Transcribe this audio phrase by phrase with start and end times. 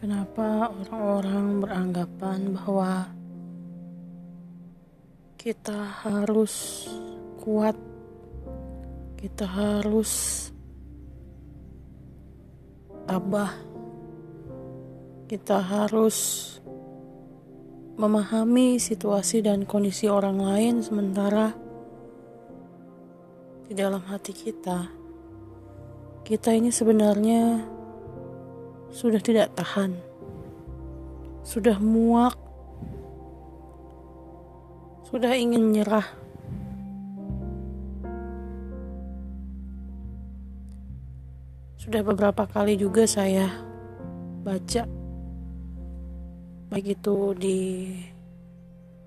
[0.00, 3.04] Kenapa orang-orang beranggapan bahwa
[5.36, 6.88] kita harus
[7.36, 7.76] kuat,
[9.20, 10.48] kita harus
[13.04, 13.52] tabah,
[15.28, 16.16] kita harus
[18.00, 21.52] memahami situasi dan kondisi orang lain, sementara
[23.68, 24.88] di dalam hati kita,
[26.24, 27.69] kita ini sebenarnya
[28.90, 29.94] sudah tidak tahan,
[31.46, 32.34] sudah muak,
[35.06, 36.06] sudah ingin menyerah.
[41.80, 43.50] Sudah beberapa kali juga saya
[44.46, 44.86] baca,
[46.70, 47.60] baik itu di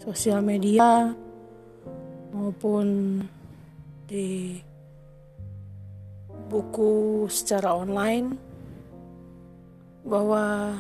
[0.04, 1.16] sosial media
[2.36, 3.20] maupun
[4.04, 4.60] di
[6.52, 8.53] buku secara online
[10.04, 10.76] bahwa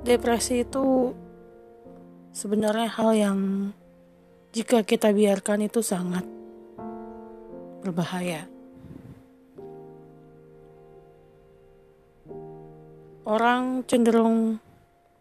[0.00, 1.12] depresi itu
[2.32, 3.38] sebenarnya hal yang
[4.50, 6.24] jika kita biarkan itu sangat
[7.84, 8.48] berbahaya.
[13.28, 14.58] Orang cenderung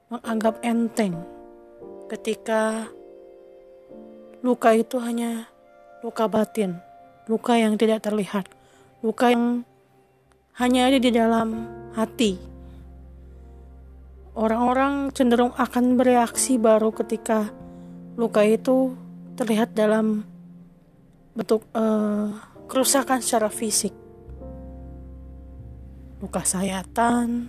[0.09, 1.13] menganggap enteng
[2.09, 2.89] ketika
[4.41, 5.45] luka itu hanya
[6.01, 6.81] luka batin,
[7.29, 8.49] luka yang tidak terlihat,
[9.05, 9.61] luka yang
[10.59, 12.35] hanya ada di dalam hati.
[14.35, 17.47] Orang-orang cenderung akan bereaksi baru ketika
[18.19, 18.91] luka itu
[19.39, 20.27] terlihat dalam
[21.31, 22.35] bentuk uh,
[22.67, 23.95] kerusakan secara fisik.
[26.19, 27.47] Luka sayatan,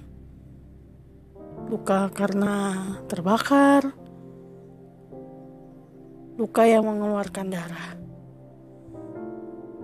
[1.66, 2.54] luka karena
[3.10, 3.90] terbakar,
[6.38, 7.99] luka yang mengeluarkan darah.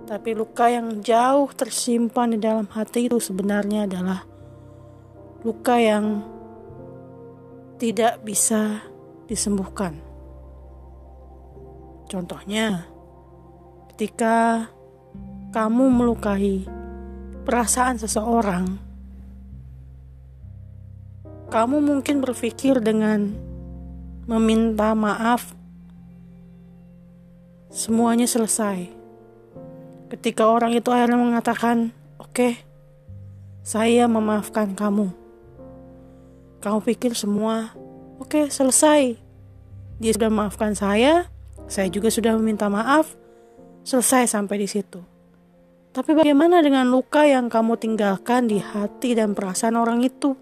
[0.07, 4.23] Tapi luka yang jauh tersimpan di dalam hati itu sebenarnya adalah
[5.43, 6.23] luka yang
[7.75, 8.87] tidak bisa
[9.27, 9.99] disembuhkan.
[12.07, 12.87] Contohnya,
[13.91, 14.71] ketika
[15.51, 16.63] kamu melukai
[17.43, 18.79] perasaan seseorang,
[21.51, 23.35] kamu mungkin berpikir dengan
[24.23, 25.51] meminta maaf,
[27.67, 28.96] semuanya selesai
[30.07, 32.53] Ketika orang itu akhirnya mengatakan, "Oke, okay,
[33.59, 35.11] saya memaafkan kamu."
[36.63, 37.75] Kamu pikir semua,
[38.17, 39.19] "Oke, okay, selesai."
[39.99, 41.27] Dia sudah memaafkan saya,
[41.67, 43.19] saya juga sudah meminta maaf,
[43.83, 45.03] selesai sampai di situ.
[45.91, 50.37] Tapi bagaimana dengan luka yang kamu tinggalkan di hati dan perasaan orang itu?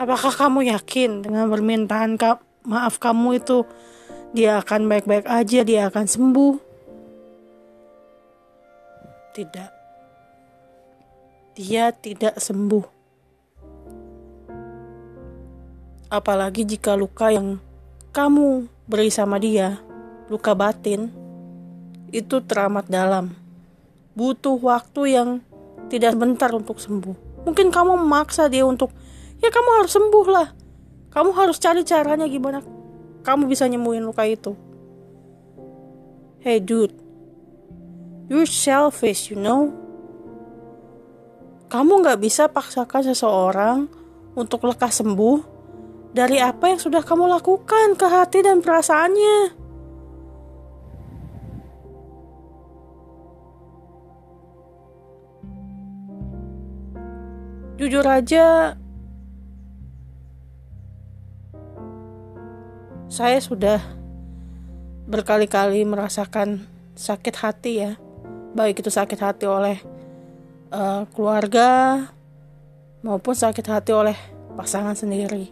[0.00, 2.16] Apakah kamu yakin dengan permintaan
[2.64, 3.68] maaf kamu itu
[4.30, 6.54] dia akan baik-baik aja, dia akan sembuh.
[9.34, 9.70] Tidak.
[11.58, 12.86] Dia tidak sembuh.
[16.10, 17.58] Apalagi jika luka yang
[18.14, 19.78] kamu beri sama dia,
[20.30, 21.10] luka batin,
[22.14, 23.34] itu teramat dalam.
[24.14, 25.28] Butuh waktu yang
[25.90, 27.46] tidak sebentar untuk sembuh.
[27.50, 28.94] Mungkin kamu memaksa dia untuk,
[29.42, 30.48] ya kamu harus sembuh lah.
[31.10, 32.79] Kamu harus cari caranya gimana
[33.20, 34.56] kamu bisa nyembuhin luka itu.
[36.40, 36.96] Hey dude,
[38.32, 39.76] you're selfish, you know.
[41.70, 43.78] Kamu gak bisa paksakan seseorang
[44.34, 45.38] untuk lekas sembuh
[46.10, 49.38] dari apa yang sudah kamu lakukan ke hati dan perasaannya.
[57.80, 58.76] Jujur aja,
[63.10, 63.82] saya sudah
[65.10, 66.62] berkali-kali merasakan
[66.94, 67.98] sakit hati ya.
[68.54, 69.82] Baik itu sakit hati oleh
[70.70, 72.06] uh, keluarga
[73.02, 74.14] maupun sakit hati oleh
[74.54, 75.50] pasangan sendiri.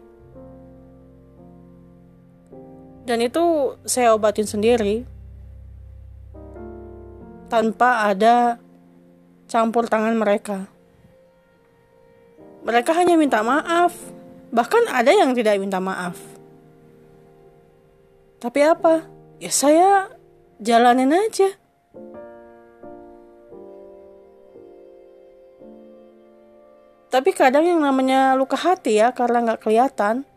[3.03, 5.03] Dan itu saya obatin sendiri
[7.51, 8.63] tanpa ada
[9.51, 10.71] campur tangan mereka.
[12.63, 13.97] Mereka hanya minta maaf.
[14.55, 16.28] Bahkan ada yang tidak minta maaf
[18.39, 19.03] tapi apa?
[19.43, 20.15] Ya saya
[20.63, 21.55] jalanin aja.
[27.09, 30.29] Tapi kadang yang namanya luka hati ya karena nggak kelihatan,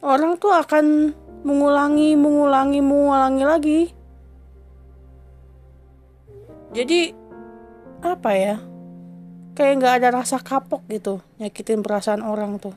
[0.00, 1.12] orang tuh akan
[1.44, 3.80] mengulangi, mengulangi, mengulangi lagi.
[6.72, 7.12] Jadi
[8.00, 8.56] apa ya?
[9.56, 12.76] Kayak nggak ada rasa kapok gitu nyakitin perasaan orang tuh.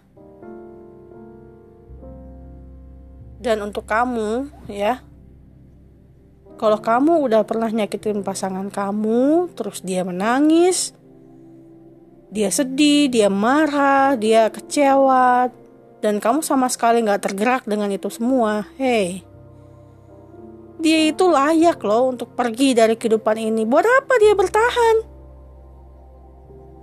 [3.40, 5.00] Dan untuk kamu ya,
[6.60, 10.92] Kalau kamu udah pernah nyakitin pasangan kamu, terus dia menangis,
[12.28, 15.48] dia sedih, dia marah, dia kecewa,
[16.04, 18.68] dan kamu sama sekali nggak tergerak dengan itu semua.
[18.76, 19.24] Hey,
[20.84, 23.64] dia itu layak loh untuk pergi dari kehidupan ini.
[23.64, 24.96] Buat apa dia bertahan?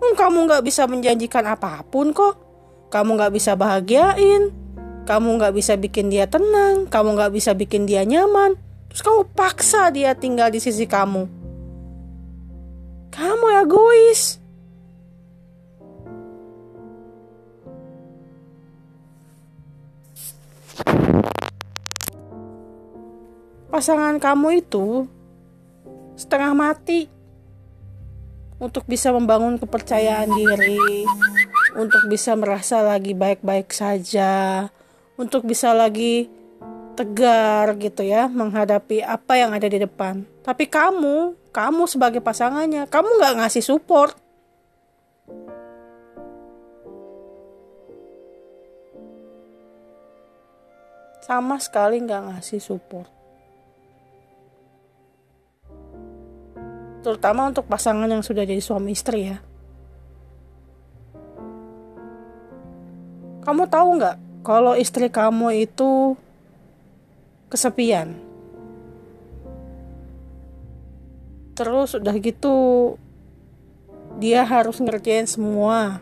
[0.00, 2.36] Hmm, kamu nggak bisa menjanjikan apa pun kok.
[2.88, 4.52] Kamu nggak bisa bahagiain.
[5.06, 6.90] Kamu nggak bisa bikin dia tenang.
[6.90, 8.58] Kamu nggak bisa bikin dia nyaman.
[8.90, 11.30] Terus kamu paksa dia tinggal di sisi kamu.
[13.14, 14.42] Kamu egois.
[23.70, 25.04] Pasangan kamu itu
[26.16, 27.12] setengah mati
[28.56, 31.04] untuk bisa membangun kepercayaan diri,
[31.76, 34.64] untuk bisa merasa lagi baik-baik saja,
[35.16, 36.28] untuk bisa lagi
[36.96, 40.24] tegar gitu ya menghadapi apa yang ada di depan.
[40.40, 44.16] Tapi kamu, kamu sebagai pasangannya, kamu nggak ngasih support.
[51.20, 53.10] Sama sekali nggak ngasih support.
[57.02, 59.38] Terutama untuk pasangan yang sudah jadi suami istri ya.
[63.46, 66.14] Kamu tahu nggak kalau istri kamu itu
[67.50, 68.14] kesepian.
[71.58, 72.54] Terus udah gitu
[74.22, 75.98] dia harus ngerjain semua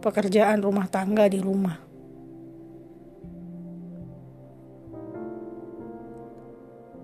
[0.00, 1.76] pekerjaan rumah tangga di rumah.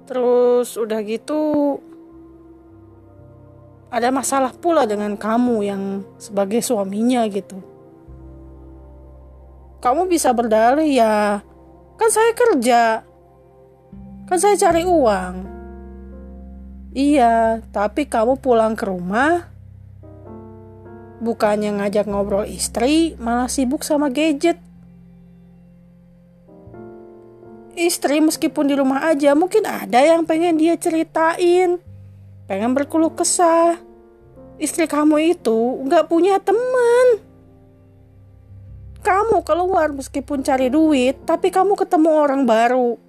[0.08, 1.40] Terus udah gitu
[3.93, 5.82] ada masalah pula dengan kamu yang
[6.17, 7.78] sebagai suaminya gitu.
[9.79, 11.43] Kamu bisa berdalih ya,
[11.95, 13.07] kan saya kerja,
[14.29, 15.35] Kan saya cari uang.
[16.93, 19.49] Iya, tapi kamu pulang ke rumah
[21.19, 24.59] bukannya ngajak ngobrol istri, malah sibuk sama gadget.
[27.79, 31.79] Istri meskipun di rumah aja mungkin ada yang pengen dia ceritain,
[32.51, 33.79] pengen berkeluh kesah.
[34.59, 37.23] Istri kamu itu nggak punya teman.
[39.09, 43.01] Kamu keluar meskipun cari duit, tapi kamu ketemu orang baru.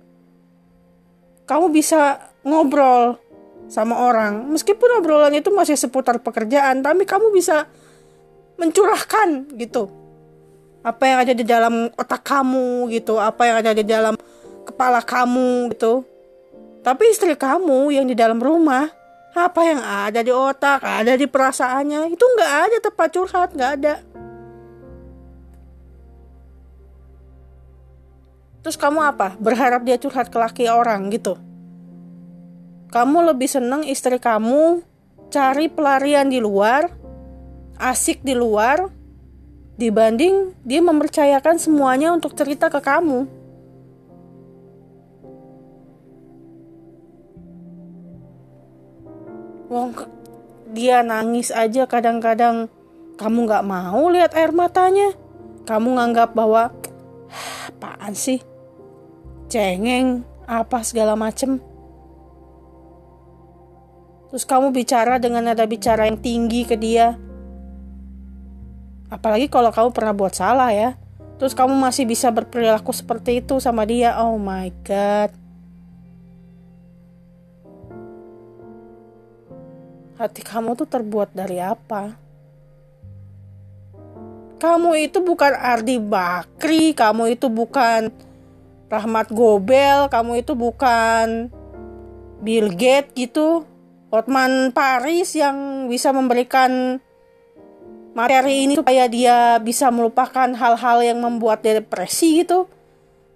[1.43, 3.19] Kamu bisa ngobrol
[3.67, 4.47] sama orang.
[4.47, 7.67] Meskipun obrolan itu masih seputar pekerjaan tapi kamu bisa
[8.55, 9.91] mencurahkan gitu.
[10.87, 14.15] Apa yang ada di dalam otak kamu gitu apa yang ada di dalam
[14.63, 16.07] kepala kamu gitu.
[16.79, 18.87] Tapi istri kamu yang di dalam rumah
[19.35, 23.93] apa yang ada di otak ada di perasaannya itu nggak ada tempat curhat nggak ada
[28.59, 29.39] Terus kamu apa?
[29.39, 31.39] Berharap dia curhat ke laki orang gitu.
[32.89, 34.81] Kamu lebih seneng istri kamu
[35.29, 36.89] cari pelarian di luar,
[37.77, 38.89] asik di luar,
[39.77, 43.29] dibanding dia mempercayakan semuanya untuk cerita ke kamu.
[49.69, 49.93] Wong
[50.73, 52.73] dia nangis aja kadang-kadang
[53.21, 55.13] kamu nggak mau lihat air matanya.
[55.69, 56.73] Kamu nganggap bahwa
[57.79, 58.43] apaan sih?
[59.47, 61.63] Cengeng, apa segala macem.
[64.29, 67.15] Terus kamu bicara dengan nada bicara yang tinggi ke dia.
[69.09, 70.99] Apalagi kalau kamu pernah buat salah ya.
[71.39, 74.19] Terus kamu masih bisa berperilaku seperti itu sama dia.
[74.21, 75.31] Oh my god.
[80.19, 82.28] Hati kamu tuh terbuat dari apa?
[84.59, 88.11] Kamu itu bukan Ardi Bakri, kamu itu bukan
[88.91, 91.47] Rahmat Gobel, kamu itu bukan
[92.43, 93.63] Bill Gates gitu.
[94.11, 96.99] Hotman Paris yang bisa memberikan
[98.11, 102.67] materi ini supaya dia bisa melupakan hal-hal yang membuat dia depresi gitu.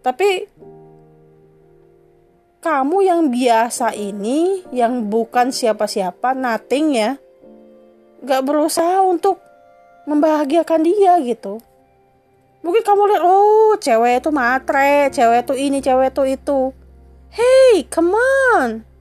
[0.04, 0.50] Tapi
[2.60, 7.16] kamu yang biasa ini, yang bukan siapa-siapa, nothing ya,
[8.24, 9.40] gak berusaha untuk
[10.06, 11.64] membahagiakan dia gitu.
[12.64, 16.60] Mungkin kamu lihat, oh cewek itu matre, cewek itu ini, cewek itu itu.
[17.34, 18.94] Hey, come on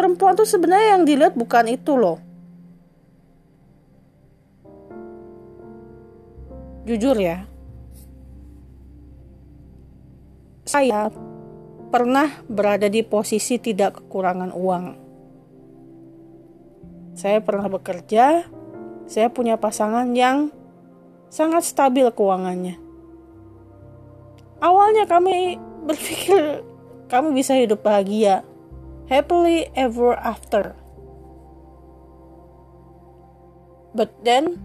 [0.00, 2.16] perempuan tuh sebenarnya yang dilihat bukan itu loh.
[6.88, 7.44] Jujur ya.
[10.64, 11.12] Saya
[11.92, 15.09] pernah berada di posisi tidak kekurangan uang.
[17.14, 18.46] Saya pernah bekerja,
[19.10, 20.54] saya punya pasangan yang
[21.30, 22.78] sangat stabil keuangannya.
[24.60, 25.56] Awalnya kami
[25.88, 26.62] berpikir
[27.10, 28.46] kamu bisa hidup bahagia,
[29.10, 30.78] happily ever after.
[33.90, 34.62] But then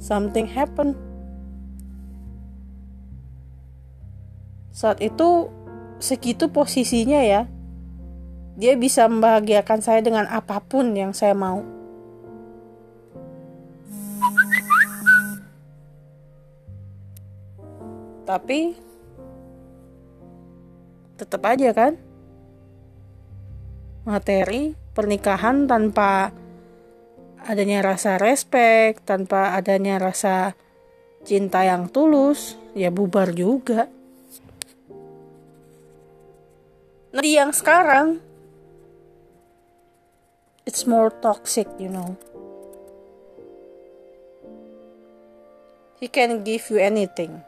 [0.00, 0.96] something happened.
[4.72, 5.52] Saat itu
[5.98, 7.50] segitu posisinya ya.
[8.58, 11.62] Dia bisa membahagiakan saya dengan apa pun yang saya mau.
[18.26, 18.74] Tapi
[21.14, 21.94] tetap aja kan
[24.02, 26.34] materi pernikahan tanpa
[27.46, 30.58] adanya rasa respect, tanpa adanya rasa
[31.22, 33.86] cinta yang tulus, ya bubar juga.
[37.14, 38.27] Nah, yang sekarang
[40.68, 42.20] it's more toxic, you know.
[45.96, 47.40] He can give you anything.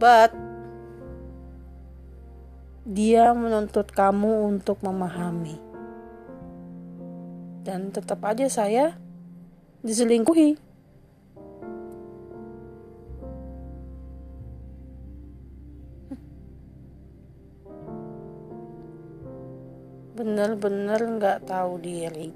[0.00, 0.32] But
[2.88, 5.60] dia menuntut kamu untuk memahami.
[7.68, 8.96] Dan tetap aja saya
[9.84, 10.65] diselingkuhi.
[20.16, 22.32] Bener-bener nggak tahu diri.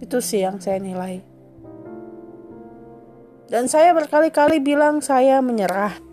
[0.00, 1.20] Itu sih yang saya nilai.
[3.46, 6.06] Dan saya berkali-kali bilang saya menyerah.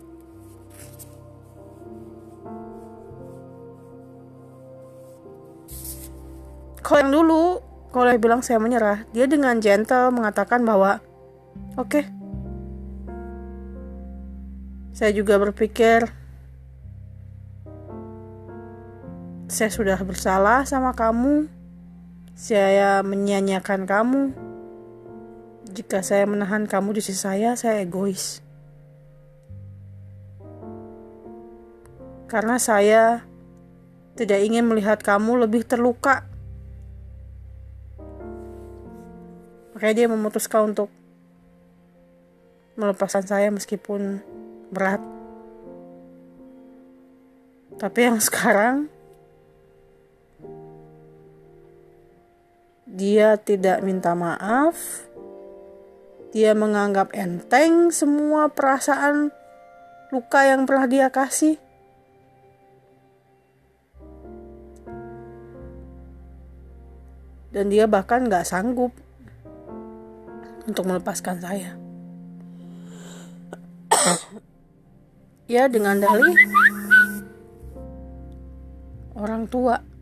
[6.84, 7.44] kalau yang dulu
[7.88, 11.00] kalau dia bilang saya menyerah dia dengan gentle mengatakan bahwa
[11.80, 12.04] oke okay,
[14.92, 16.04] saya juga berpikir
[19.54, 21.46] saya sudah bersalah sama kamu.
[22.34, 24.22] Saya menyanyiakan kamu.
[25.70, 28.42] Jika saya menahan kamu di sisi saya saya egois.
[32.26, 33.22] Karena saya
[34.18, 36.26] tidak ingin melihat kamu lebih terluka.
[39.78, 40.90] Makanya dia memutuskan untuk
[42.74, 44.18] melepaskan saya meskipun
[44.74, 44.98] berat.
[47.78, 48.93] Tapi yang sekarang
[52.94, 54.78] dia tidak minta maaf.
[56.30, 59.34] Dia menganggap enteng semua perasaan
[60.14, 61.58] luka yang pernah dia kasih.
[67.54, 68.90] Dan dia bahkan gak sanggup
[70.66, 71.78] untuk melepaskan saya.
[75.50, 76.34] ya dengan dalih
[79.14, 79.93] orang tua.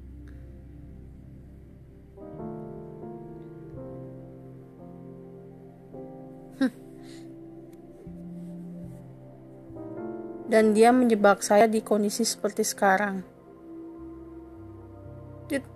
[10.53, 13.25] Dan dia menjebak saya di kondisi seperti sekarang.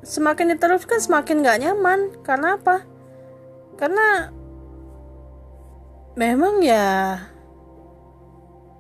[0.05, 2.13] Semakin diteruskan semakin gak nyaman.
[2.21, 2.85] Karena apa?
[3.81, 4.29] Karena
[6.13, 7.17] memang ya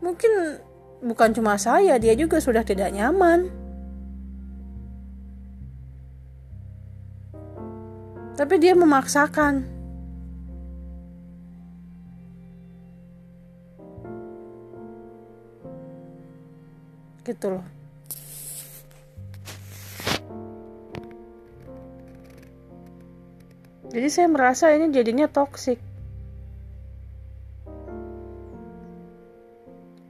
[0.04, 0.60] mungkin
[1.00, 3.48] bukan cuma saya, dia juga sudah tidak nyaman.
[8.36, 9.75] Tapi dia memaksakan.
[17.26, 17.66] Gitu loh.
[23.90, 25.82] Jadi saya merasa ini jadinya toksik.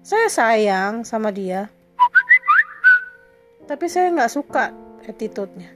[0.07, 1.67] saya sayang sama dia
[3.67, 4.71] tapi saya nggak suka
[5.03, 5.67] attitude-nya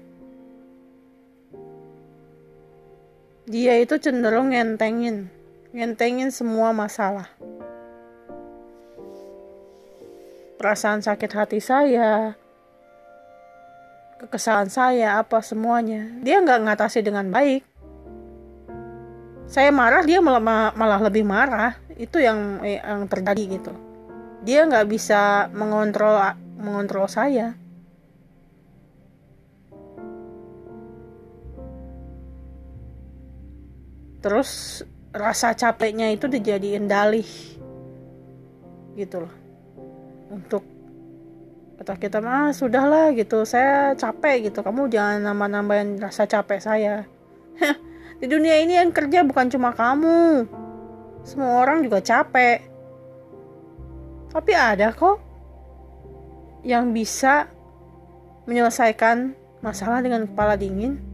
[3.51, 5.27] dia itu cenderung ngentengin
[5.75, 7.27] ngentengin semua masalah
[10.61, 12.37] perasaan sakit hati saya
[14.21, 16.05] kekesalan saya apa semuanya.
[16.21, 17.65] Dia nggak ngatasi dengan baik.
[19.49, 21.81] Saya marah dia malah malah lebih marah.
[21.97, 23.73] Itu yang yang terjadi gitu.
[24.45, 26.21] Dia nggak bisa mengontrol
[26.61, 27.57] mengontrol saya.
[34.21, 34.85] Terus
[35.17, 37.27] rasa capeknya itu dijadiin dalih
[39.01, 39.40] gitu loh
[40.31, 40.63] untuk
[41.77, 43.43] kata kita mah sudahlah gitu.
[43.43, 44.63] Saya capek gitu.
[44.63, 47.05] Kamu jangan nambah-nambahin rasa capek saya.
[48.21, 50.47] Di dunia ini yang kerja bukan cuma kamu.
[51.27, 52.63] Semua orang juga capek.
[54.31, 55.19] Tapi ada kok
[56.63, 57.51] yang bisa
[58.47, 59.35] menyelesaikan
[59.65, 61.10] masalah dengan kepala dingin.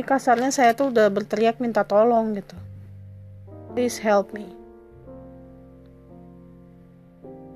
[0.00, 2.56] Ini kasarnya saya tuh udah berteriak minta tolong gitu.
[3.76, 4.48] Please help me.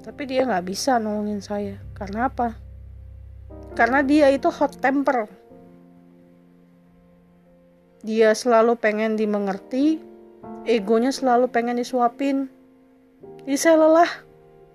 [0.04, 1.80] Tapi dia nggak bisa nolongin saya.
[1.96, 2.60] Karena apa?
[3.72, 5.24] Karena dia itu hot temper.
[8.04, 9.96] Dia selalu pengen dimengerti.
[10.68, 12.52] Egonya selalu pengen disuapin.
[13.48, 14.12] Jadi saya lelah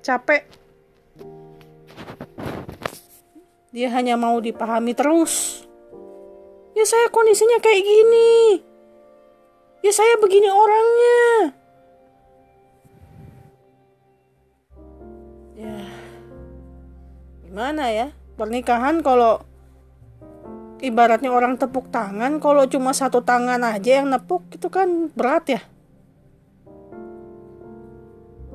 [0.02, 0.42] capek.
[3.70, 5.59] Dia hanya mau dipahami terus
[6.80, 8.64] ya saya kondisinya kayak gini.
[9.84, 11.28] Ya saya begini orangnya.
[15.60, 15.76] Ya
[17.44, 18.08] gimana ya?
[18.40, 19.44] Pernikahan kalau
[20.80, 25.62] ibaratnya orang tepuk tangan kalau cuma satu tangan aja yang nepuk itu kan berat ya.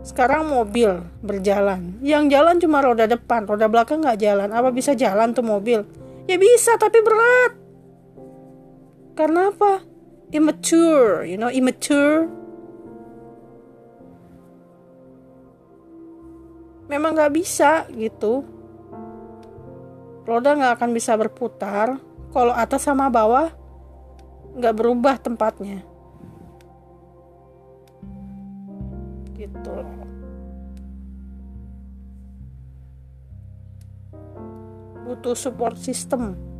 [0.00, 2.00] Sekarang mobil berjalan.
[2.00, 4.48] Yang jalan cuma roda depan roda belakang nggak jalan.
[4.48, 5.84] Apa bisa jalan tuh mobil?
[6.24, 7.63] Ya bisa tapi berat
[9.14, 9.86] karena apa?
[10.34, 12.26] Immature, you know, immature.
[16.90, 18.42] Memang gak bisa gitu.
[20.26, 22.02] Roda gak akan bisa berputar
[22.34, 23.54] kalau atas sama bawah
[24.58, 25.86] gak berubah tempatnya.
[29.38, 30.02] Gitu loh.
[35.06, 36.53] Butuh support system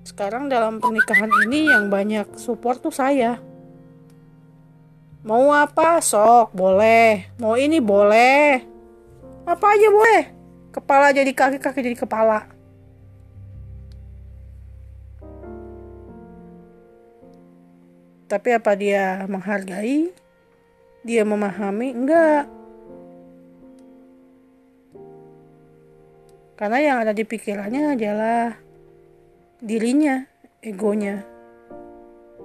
[0.00, 3.36] sekarang dalam pernikahan ini yang banyak support tuh saya.
[5.20, 6.00] Mau apa?
[6.00, 7.28] Sok boleh.
[7.36, 8.64] Mau ini boleh.
[9.44, 10.32] Apa aja boleh.
[10.72, 12.48] Kepala jadi kaki kaki jadi kepala.
[18.30, 20.14] Tapi apa dia menghargai?
[21.02, 21.88] Dia memahami?
[21.90, 22.46] Enggak.
[26.54, 28.59] Karena yang ada di pikirannya adalah
[29.60, 30.24] dirinya,
[30.64, 31.20] egonya.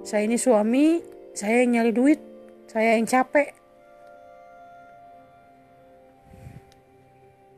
[0.04, 1.00] Saya ini suami,
[1.32, 2.20] saya yang nyari duit,
[2.68, 3.56] saya yang capek.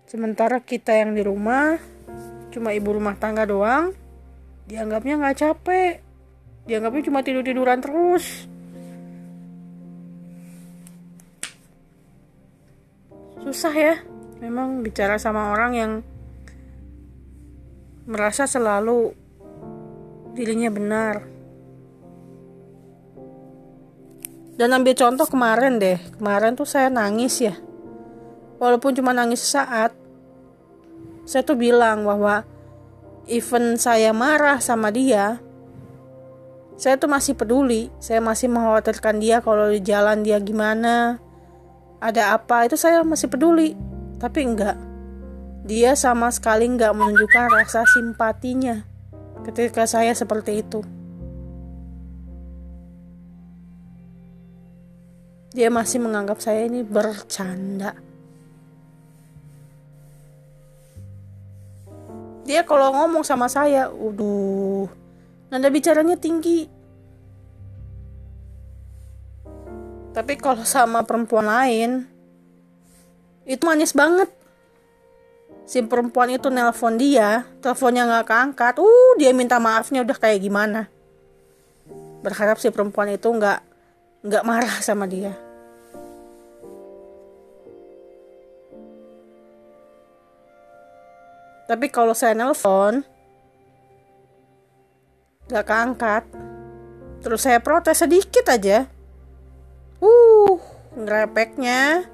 [0.08, 1.76] Sementara kita yang di rumah,
[2.48, 3.92] cuma ibu rumah tangga doang,
[4.70, 6.00] dianggapnya nggak capek.
[6.64, 8.48] Dianggapnya cuma tidur-tiduran terus.
[13.44, 13.94] Susah ya,
[14.40, 15.92] memang bicara sama orang yang
[18.08, 19.12] merasa selalu
[20.38, 21.26] dirinya benar.
[24.54, 27.58] Dan ambil contoh kemarin deh, kemarin tuh saya nangis ya.
[28.62, 29.94] Walaupun cuma nangis saat,
[31.26, 32.42] saya tuh bilang bahwa
[33.30, 35.38] even saya marah sama dia,
[36.74, 41.22] saya tuh masih peduli, saya masih mengkhawatirkan dia kalau di jalan dia gimana,
[42.02, 43.78] ada apa, itu saya masih peduli.
[44.18, 44.74] Tapi enggak,
[45.62, 48.87] dia sama sekali enggak menunjukkan rasa simpatinya
[49.48, 50.84] ketika saya seperti itu.
[55.56, 57.96] Dia masih menganggap saya ini bercanda.
[62.44, 64.88] Dia kalau ngomong sama saya, udah
[65.48, 66.68] nada bicaranya tinggi.
[70.12, 71.90] Tapi kalau sama perempuan lain,
[73.48, 74.28] itu manis banget
[75.68, 80.88] si perempuan itu nelpon dia, teleponnya nggak keangkat, uh dia minta maafnya udah kayak gimana.
[82.24, 83.60] Berharap si perempuan itu nggak
[84.24, 85.36] nggak marah sama dia.
[91.68, 93.04] Tapi kalau saya nelpon,
[95.52, 96.24] nggak keangkat,
[97.20, 98.88] terus saya protes sedikit aja,
[100.00, 100.56] uh,
[100.96, 102.08] ngerepeknya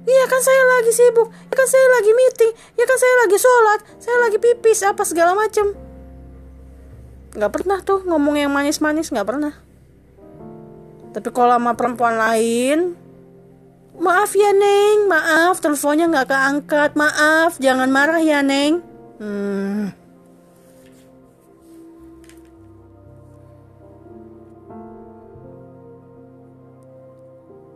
[0.00, 3.80] Iya kan saya lagi sibuk, ya kan saya lagi meeting, ya kan saya lagi sholat,
[4.00, 5.76] saya lagi pipis, apa segala macem.
[7.36, 9.54] Gak pernah tuh ngomong yang manis-manis, gak pernah.
[11.12, 12.96] Tapi kalau sama perempuan lain,
[14.00, 18.80] maaf ya Neng, maaf teleponnya gak keangkat, maaf, jangan marah ya Neng.
[19.20, 19.92] Hmm,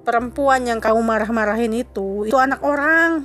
[0.04, 3.24] perempuan yang kamu marah-marahin itu itu anak orang.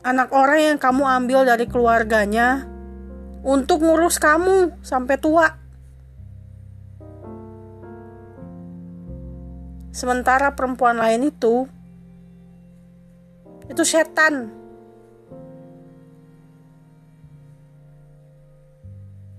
[0.00, 2.64] Anak orang yang kamu ambil dari keluarganya
[3.46, 5.46] untuk ngurus kamu sampai tua.
[9.92, 11.68] Sementara perempuan lain itu
[13.68, 14.50] itu setan.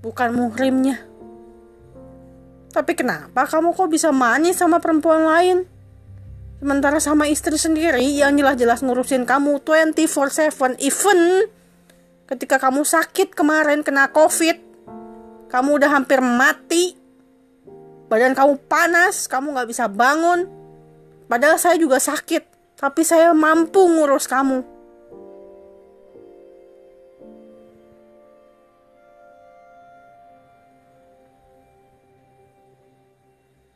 [0.01, 1.10] Bukan muhrimnya
[2.71, 5.57] tapi kenapa kamu kok bisa manis sama perempuan lain?
[6.61, 11.51] Sementara sama istri sendiri yang jelas-jelas ngurusin kamu 24/7 even
[12.31, 14.55] ketika kamu sakit kemarin kena covid
[15.51, 16.95] kamu udah hampir mati
[18.07, 20.47] badan kamu panas kamu nggak bisa bangun
[21.27, 22.47] padahal saya juga sakit
[22.79, 24.63] tapi saya mampu ngurus kamu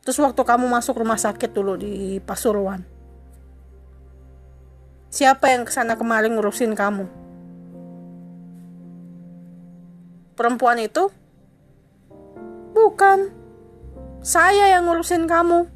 [0.06, 2.86] Terus waktu kamu masuk rumah sakit dulu di Pasuruan.
[5.10, 7.10] Siapa yang ke sana kemarin ngurusin kamu?
[10.38, 11.10] Perempuan itu?
[12.70, 13.34] Bukan.
[14.22, 15.66] Saya yang ngurusin kamu.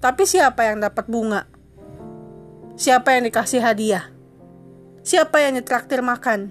[0.00, 1.44] Tapi siapa yang dapat bunga?
[2.80, 4.08] Siapa yang dikasih hadiah?
[5.04, 6.48] Siapa yang ditraktir makan?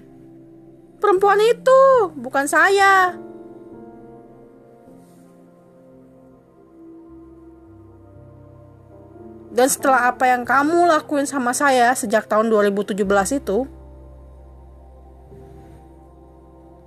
[1.02, 1.80] Perempuan itu,
[2.14, 3.18] bukan saya.
[9.54, 13.06] Dan setelah apa yang kamu lakuin sama saya sejak tahun 2017
[13.38, 13.70] itu,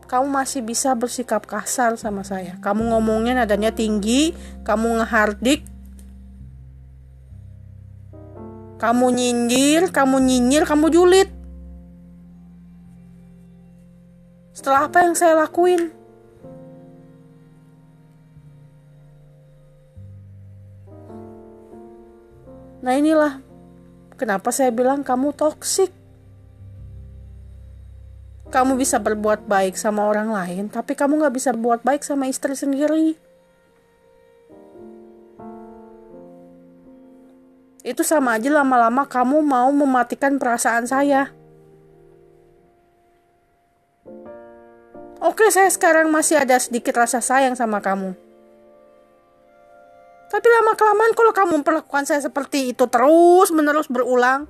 [0.07, 2.59] kamu masih bisa bersikap kasar sama saya.
[2.59, 4.35] Kamu ngomongnya nadanya tinggi,
[4.67, 5.63] kamu ngehardik,
[8.83, 11.29] kamu nyindir, kamu nyinyir, kamu julid.
[14.51, 15.96] Setelah apa yang saya lakuin?
[22.87, 23.43] Nah inilah
[24.15, 25.91] kenapa saya bilang kamu toksik.
[28.47, 32.55] Kamu bisa berbuat baik sama orang lain, tapi kamu gak bisa berbuat baik sama istri
[32.55, 33.19] sendiri.
[37.83, 41.35] Itu sama aja lama-lama kamu mau mematikan perasaan saya.
[45.19, 48.26] Oke, saya sekarang masih ada sedikit rasa sayang sama kamu.
[50.27, 54.43] Tapi lama kelamaan kalau kamu memperlakukan saya seperti itu terus menerus berulang,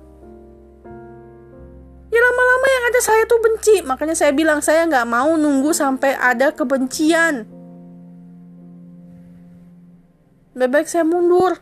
[2.10, 3.86] ya lama-lama yang ada saya tuh benci.
[3.86, 7.46] Makanya saya bilang saya nggak mau nunggu sampai ada kebencian.
[10.58, 11.54] Baik saya mundur.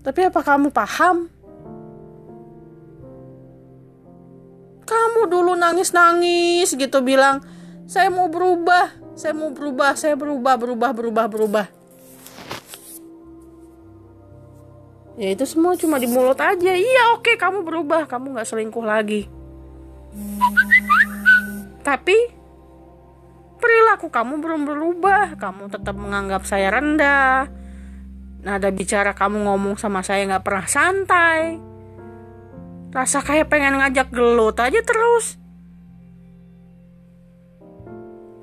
[0.00, 1.28] Tapi apa kamu paham?
[4.84, 7.44] Kamu dulu nangis-nangis gitu bilang,
[7.84, 11.66] saya mau berubah, saya mau berubah, saya berubah, berubah, berubah, berubah.
[15.14, 16.72] Ya itu semua cuma di mulut aja.
[16.74, 19.30] Iya oke okay, kamu berubah, kamu nggak selingkuh lagi.
[21.86, 22.16] Tapi
[23.62, 25.38] perilaku kamu belum berubah.
[25.38, 27.46] Kamu tetap menganggap saya rendah.
[28.42, 31.62] Nada bicara kamu ngomong sama saya nggak pernah santai.
[32.90, 35.43] Rasa kayak pengen ngajak gelut aja terus.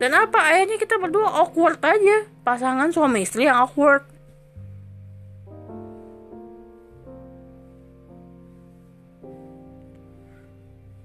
[0.02, 2.26] Dan apa akhirnya kita berdua awkward aja.
[2.42, 4.02] Pasangan suami istri yang awkward.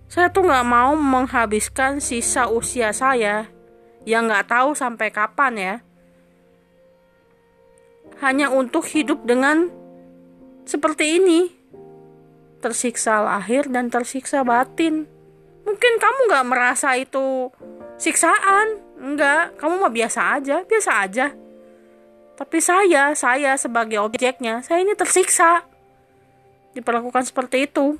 [0.08, 3.52] Saya tuh nggak mau menghabiskan sisa usia saya
[4.08, 5.74] yang nggak tahu sampai kapan ya.
[8.24, 9.68] Hanya untuk hidup dengan
[10.64, 11.52] seperti ini.
[12.64, 15.04] Tersiksa lahir dan tersiksa batin.
[15.68, 17.52] Mungkin kamu nggak merasa itu
[18.00, 21.26] siksaan Enggak, kamu mah biasa aja, biasa aja.
[22.36, 25.64] Tapi saya, saya sebagai objeknya, saya ini tersiksa.
[26.72, 27.96] Diperlakukan seperti itu.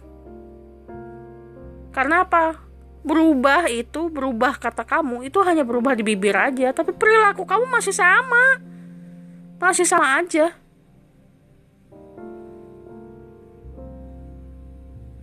[1.93, 2.61] Karena apa?
[3.01, 6.73] Berubah itu, berubah kata kamu, itu hanya berubah di bibir aja.
[6.73, 8.61] Tapi perilaku kamu masih sama.
[9.57, 10.53] Masih sama aja.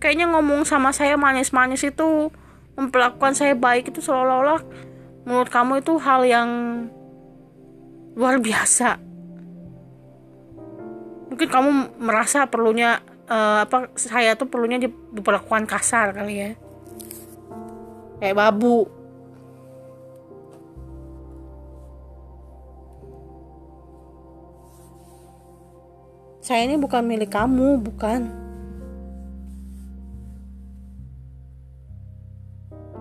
[0.02, 2.30] Kayaknya ngomong sama saya manis-manis itu,
[2.74, 4.60] memperlakukan saya baik itu seolah-olah
[5.24, 6.50] menurut kamu itu hal yang
[8.14, 9.00] luar biasa.
[11.32, 16.50] Mungkin kamu merasa perlunya uh, apa saya tuh perlunya diperlakukan kasar kali ya.
[18.22, 18.86] Kayak babu.
[26.44, 28.43] Saya ini bukan milik kamu bukan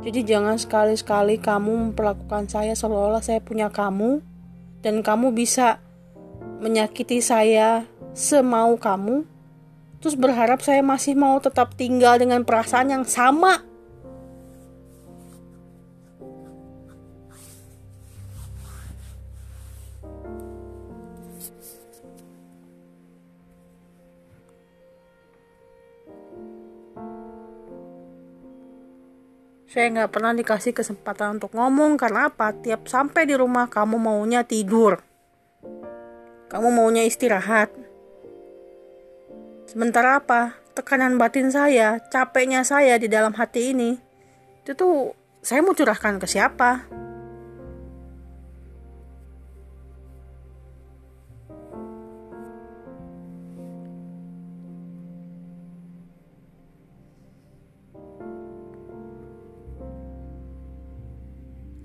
[0.03, 4.19] Jadi jangan sekali-sekali kamu memperlakukan saya seolah-olah saya punya kamu
[4.83, 5.79] dan kamu bisa
[6.59, 9.23] menyakiti saya semau kamu.
[10.03, 13.63] Terus berharap saya masih mau tetap tinggal dengan perasaan yang sama
[29.73, 32.53] Saya nggak pernah dikasih kesempatan untuk ngomong karena apa?
[32.53, 35.01] Tiap sampai di rumah kamu maunya tidur.
[36.53, 37.73] Kamu maunya istirahat.
[39.65, 40.61] Sementara apa?
[40.73, 43.93] tekanan batin saya, capeknya saya di dalam hati ini,
[44.65, 45.13] itu tuh
[45.45, 46.89] saya mau curahkan ke siapa?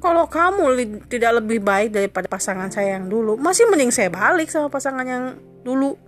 [0.08, 4.48] Kalau kamu li tidak lebih baik daripada pasangan saya yang dulu, masih mending saya balik
[4.48, 6.00] sama pasangan yang dulu.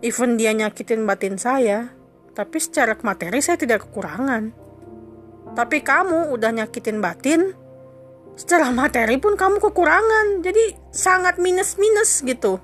[0.00, 1.92] Even dia nyakitin batin saya,
[2.32, 4.56] tapi secara materi saya tidak kekurangan.
[5.52, 7.52] Tapi kamu udah nyakitin batin,
[8.32, 10.40] secara materi pun kamu kekurangan.
[10.40, 12.56] Jadi sangat minus-minus gitu.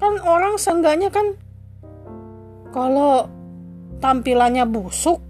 [0.00, 1.36] Kan orang seenggaknya kan
[2.72, 3.28] kalau
[4.00, 5.20] tampilannya busuk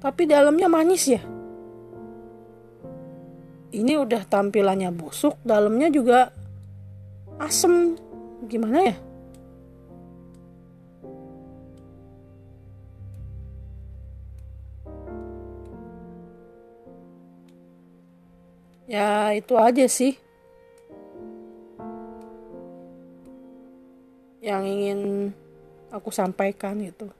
[0.00, 1.20] tapi dalamnya manis ya.
[3.70, 6.32] Ini udah tampilannya busuk dalamnya juga
[7.36, 7.94] asem.
[8.48, 8.96] Gimana ya?
[18.90, 20.18] Ya itu aja sih
[24.40, 25.30] yang ingin
[25.92, 27.12] aku sampaikan itu.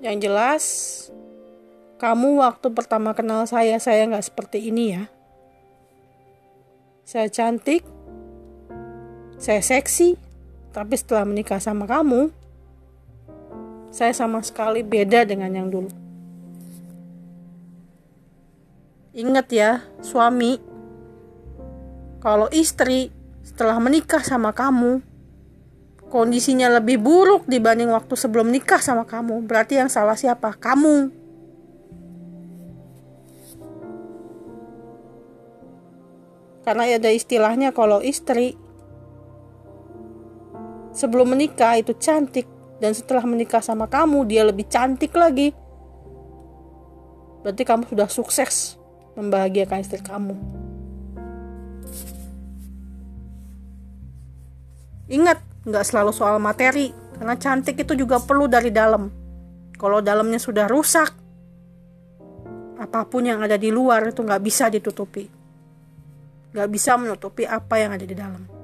[0.00, 0.64] Yang jelas,
[2.00, 5.04] kamu waktu pertama kenal saya, saya nggak seperti ini ya.
[7.06, 7.84] Saya cantik,
[9.36, 10.16] saya seksi,
[10.72, 12.32] tapi setelah menikah sama kamu,
[13.92, 15.88] saya sama sekali beda dengan yang dulu.
[19.16, 20.75] Ingat ya, suami
[22.26, 23.14] kalau istri
[23.46, 24.98] setelah menikah sama kamu
[26.10, 30.54] kondisinya lebih buruk dibanding waktu sebelum nikah sama kamu, berarti yang salah siapa?
[30.58, 31.14] Kamu.
[36.66, 38.58] Karena ada istilahnya kalau istri
[40.90, 42.50] sebelum menikah itu cantik
[42.82, 45.54] dan setelah menikah sama kamu dia lebih cantik lagi.
[47.46, 48.74] Berarti kamu sudah sukses
[49.14, 50.65] membahagiakan istri kamu.
[55.06, 59.06] Ingat, nggak selalu soal materi, karena cantik itu juga perlu dari dalam.
[59.76, 61.10] Kalau dalamnya sudah rusak,
[62.76, 65.24] apa pun yang ada di luar itu nggak bisa ditutupi.
[66.52, 68.55] Nggak bisa menutupi apa yang ada di dalam.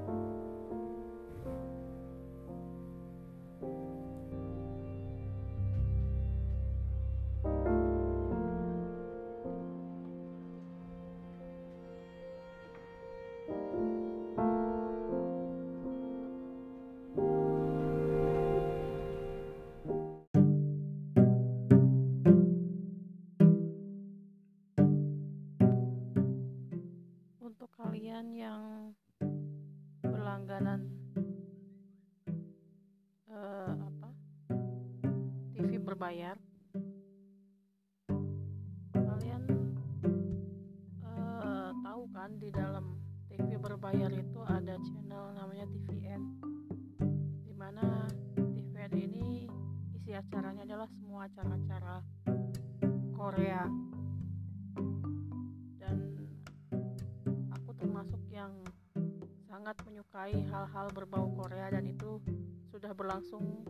[63.23, 63.63] Berlangsung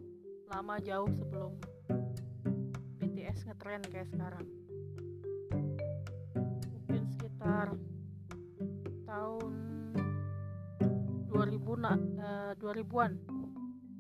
[0.50, 1.54] lama jauh sebelum
[2.98, 4.46] BTS ngetren kayak sekarang.
[6.74, 7.78] Mungkin sekitar
[9.06, 9.54] tahun
[11.30, 13.14] 2000 na, uh, 2000-an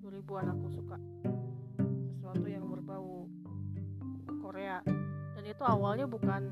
[0.02, 0.98] 2000-an aku suka.
[2.18, 3.30] Sesuatu yang berbau
[4.42, 4.82] Korea.
[5.38, 6.50] Dan itu awalnya bukan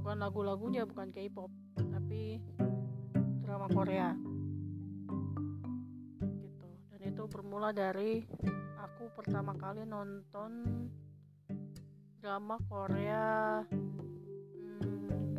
[0.00, 2.40] bukan lagu-lagunya bukan K-pop tapi
[3.44, 4.16] drama Korea
[7.30, 8.26] bermula dari
[8.82, 10.90] aku pertama kali nonton
[12.18, 15.38] drama Korea hmm,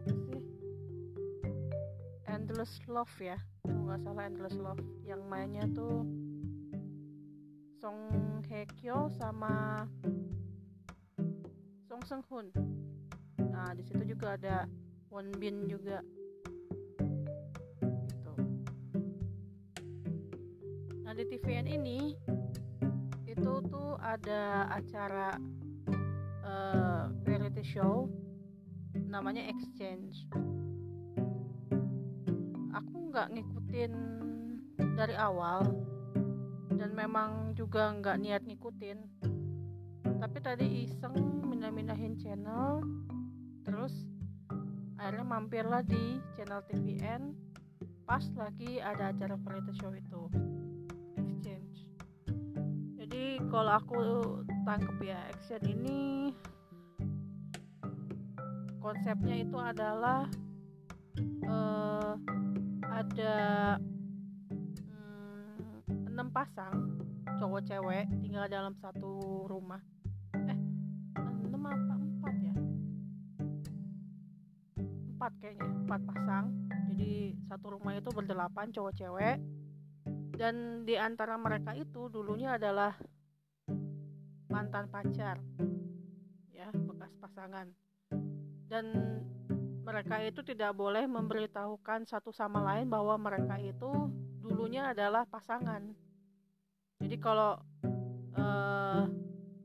[0.00, 0.42] apa sih?
[2.32, 4.80] Endless Love ya kalau nggak salah Endless Love.
[5.04, 6.08] Yang mainnya tuh
[7.76, 8.00] Song
[8.48, 9.84] Hye Kyo sama
[11.84, 12.48] Song Seung Hoon
[13.52, 14.64] nah di situ juga ada
[15.12, 16.00] Won Bin juga
[21.10, 22.14] Nah di TVN ini
[23.26, 25.34] itu tuh ada acara
[26.46, 28.06] uh, variety show
[29.10, 30.30] namanya Exchange.
[32.78, 33.92] Aku nggak ngikutin
[34.94, 35.82] dari awal
[36.78, 38.98] dan memang juga nggak niat ngikutin
[40.22, 42.86] tapi tadi iseng mindah-mindahin channel
[43.66, 44.06] terus
[44.94, 47.34] akhirnya mampirlah di channel TVN
[48.06, 50.30] pas lagi ada acara variety show itu
[53.20, 53.96] jadi kalau aku
[54.64, 56.32] tangkep ya exchange ini
[58.80, 60.24] konsepnya itu adalah
[61.44, 62.16] uh,
[62.88, 63.36] ada
[64.88, 66.96] hmm, enam pasang
[67.36, 69.84] cowok cewek tinggal dalam satu rumah.
[70.40, 70.58] Eh
[71.44, 72.56] enam apa empat ya?
[75.12, 76.44] Empat kayaknya empat pasang.
[76.88, 79.36] Jadi satu rumah itu berdelapan cowok cewek
[80.40, 82.96] dan di antara mereka itu dulunya adalah
[84.48, 85.36] mantan pacar
[86.48, 87.68] ya bekas pasangan
[88.72, 88.88] dan
[89.84, 95.82] mereka itu tidak boleh memberitahukan satu sama lain bahwa mereka itu dulunya adalah pasangan.
[97.00, 97.58] Jadi kalau
[98.38, 99.04] uh,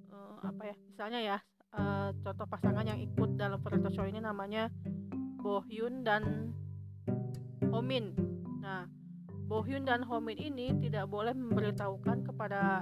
[0.09, 1.37] uh, apa ya, misalnya ya
[1.77, 4.71] uh, contoh pasangan yang ikut dalam foto show ini namanya
[5.37, 6.49] Bohyun dan
[7.69, 8.17] Homin.
[8.65, 8.89] Nah,
[9.45, 12.81] Bohyun dan Homin ini tidak boleh memberitahukan kepada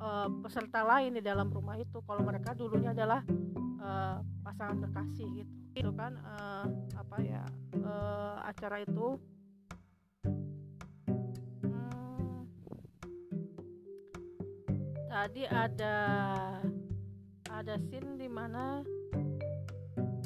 [0.00, 3.20] uh, peserta lain di dalam rumah itu kalau mereka dulunya adalah
[3.84, 5.52] uh, pasangan kekasih gitu.
[5.76, 6.64] Itu kan uh,
[6.96, 7.44] apa ya
[7.84, 9.20] uh, acara itu.
[11.62, 12.48] Hmm,
[15.12, 15.96] tadi ada
[17.52, 18.80] ada scene di mana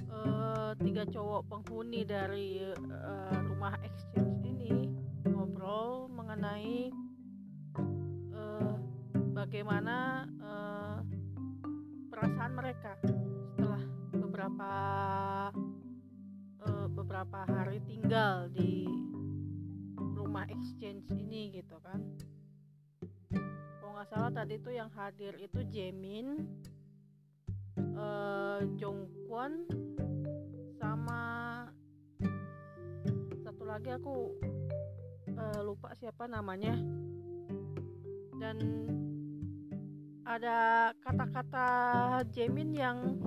[0.06, 5.01] uh, tiga cowok penghuni dari uh, rumah exchange ini
[5.62, 6.90] ngobrol mengenai
[8.34, 8.74] uh,
[9.30, 10.98] bagaimana uh,
[12.10, 13.78] perasaan mereka setelah
[14.10, 14.72] beberapa
[16.66, 18.90] uh, beberapa hari tinggal di
[19.94, 22.10] rumah exchange ini gitu kan.
[23.78, 26.42] Kalau nggak salah tadi tuh yang hadir itu Jamin
[27.94, 29.70] uh, Jongkwon
[30.74, 31.22] sama
[33.46, 34.50] satu lagi aku
[35.42, 36.78] uh, lupa siapa namanya.
[38.38, 38.56] Dan
[40.22, 41.66] ada kata-kata
[42.30, 43.18] Jamin yang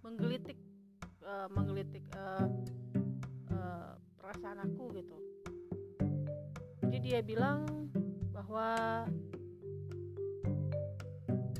[0.00, 0.56] menggelitik
[1.20, 2.48] uh, menggelitik uh,
[3.52, 5.16] uh, perasaan aku gitu.
[6.84, 7.88] Jadi dia bilang
[8.32, 8.68] bahwa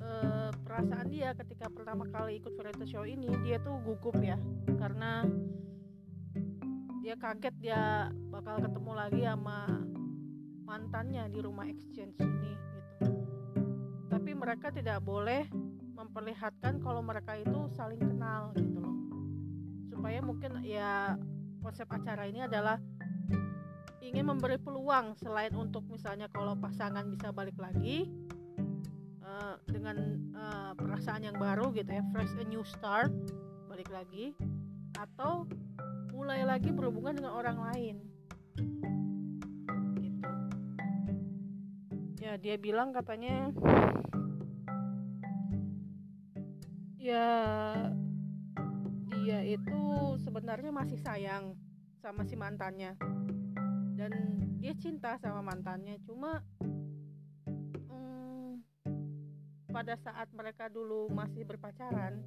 [0.00, 4.36] uh, perasaan dia ketika pertama kali ikut variety show ini dia tuh gugup ya.
[4.80, 5.24] Karena
[7.04, 9.68] dia kaget dia bakal ketemu lagi sama
[10.64, 13.12] mantannya di rumah exchange ini gitu.
[14.08, 15.44] Tapi mereka tidak boleh
[15.92, 18.96] memperlihatkan kalau mereka itu saling kenal gitu loh.
[19.92, 21.20] Supaya mungkin ya
[21.60, 22.80] konsep acara ini adalah
[24.00, 28.08] ingin memberi peluang selain untuk misalnya kalau pasangan bisa balik lagi
[29.20, 33.12] uh, dengan uh, perasaan yang baru gitu ya fresh a new start
[33.68, 34.32] balik lagi
[34.96, 35.48] atau
[36.24, 37.96] mulai lagi berhubungan dengan orang lain.
[40.00, 40.30] Gitu.
[42.24, 43.52] Ya dia bilang katanya
[46.96, 47.28] ya
[49.12, 49.80] dia itu
[50.24, 51.52] sebenarnya masih sayang
[52.00, 52.96] sama si mantannya.
[53.92, 56.40] Dan dia cinta sama mantannya cuma
[57.92, 58.64] hmm,
[59.68, 62.24] pada saat mereka dulu masih berpacaran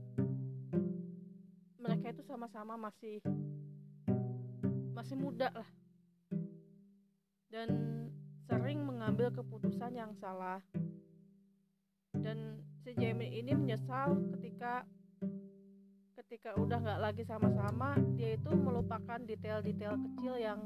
[1.81, 3.23] mereka itu sama-sama masih
[4.97, 5.69] masih muda lah.
[7.53, 7.69] Dan
[8.49, 10.57] sering mengambil keputusan yang salah.
[12.17, 14.81] Dan si Jamie ini menyesal ketika
[16.17, 20.59] ketika udah nggak lagi sama-sama dia itu melupakan detail-detail kecil yang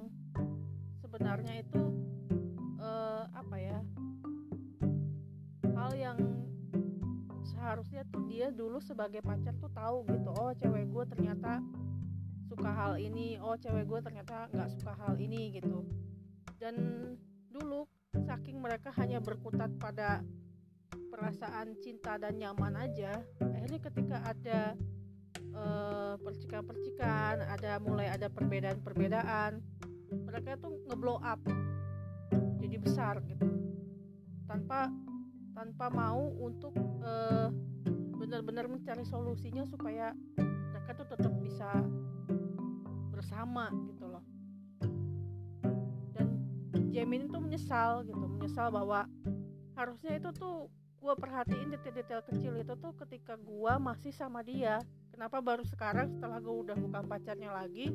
[1.03, 1.83] sebenarnya itu
[2.81, 3.79] uh, apa ya
[5.75, 6.17] hal yang
[7.45, 11.61] seharusnya tuh dia dulu sebagai pacar tuh tahu gitu oh cewek gue ternyata
[12.51, 15.87] suka hal ini oh cewek gue ternyata nggak suka hal ini gitu.
[16.59, 16.75] Dan
[17.47, 20.19] dulu saking mereka hanya berkutat pada
[20.91, 24.75] perasaan cinta dan nyaman aja akhirnya ketika ada
[25.55, 29.63] uh, percikan-percikan ada mulai ada perbedaan-perbedaan
[30.11, 31.39] mereka tuh ngeblow up
[32.59, 33.47] jadi besar gitu.
[34.47, 34.91] Tanpa
[35.55, 37.47] tanpa mau untuk uh,
[38.15, 40.15] benar-benar mencari solusinya supaya
[40.71, 41.69] mereka tuh tetap bisa
[43.21, 44.25] bersama gitu loh.
[46.17, 49.05] Dan Jamin itu menyesal gitu menyesal bahwa
[49.77, 50.65] harusnya itu tuh
[50.97, 54.81] gue perhatiin detail-detail kecil itu tuh ketika gue masih sama dia.
[55.13, 57.93] Kenapa baru sekarang setelah gue udah bukan pacarnya lagi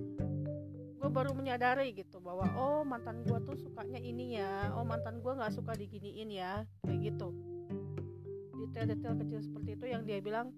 [0.97, 4.70] gue baru menyadari gitu bahwa oh mantan gue tuh sukanya ini ya.
[4.79, 6.62] Oh mantan gue nggak suka diginiin ya.
[6.87, 7.35] Kayak gitu.
[8.55, 10.55] Detail-detail kecil seperti itu yang dia bilang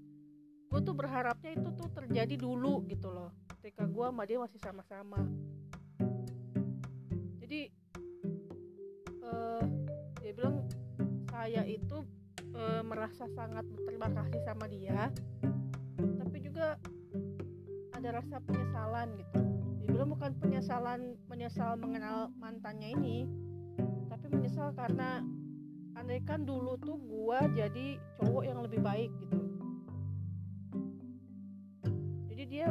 [0.68, 5.20] gue tuh berharapnya itu tuh terjadi dulu gitu loh ketika gue sama dia masih sama-sama.
[7.42, 7.74] Jadi
[9.26, 9.66] uh,
[10.22, 10.62] dia bilang
[11.26, 12.06] saya itu
[12.54, 15.10] uh, merasa sangat berterima kasih sama dia
[15.98, 16.78] tapi juga
[17.98, 19.40] ada rasa penyesalan gitu.
[19.82, 23.26] Dia bilang bukan penyesalan menyesal mengenal mantannya ini
[24.06, 25.26] tapi menyesal karena
[25.98, 29.38] andai kan dulu tuh gua jadi cowok yang lebih baik gitu.
[32.30, 32.70] Jadi dia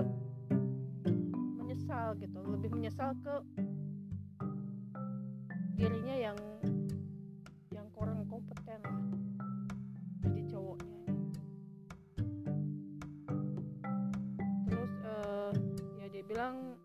[1.88, 3.36] menyesal gitu lebih menyesal ke
[5.80, 6.38] dirinya yang
[7.72, 9.08] yang kurang kompeten lah
[10.20, 11.00] jadi cowoknya.
[14.68, 15.56] Terus uh,
[16.04, 16.76] ya dia bilang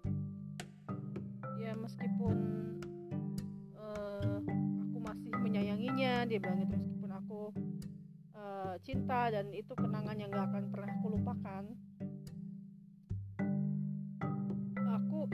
[1.59, 2.63] ya meskipun
[5.43, 7.41] menyayanginya dia bilang itu meskipun aku
[8.39, 11.75] uh, cinta dan itu kenangan yang gak akan pernah aku lupakan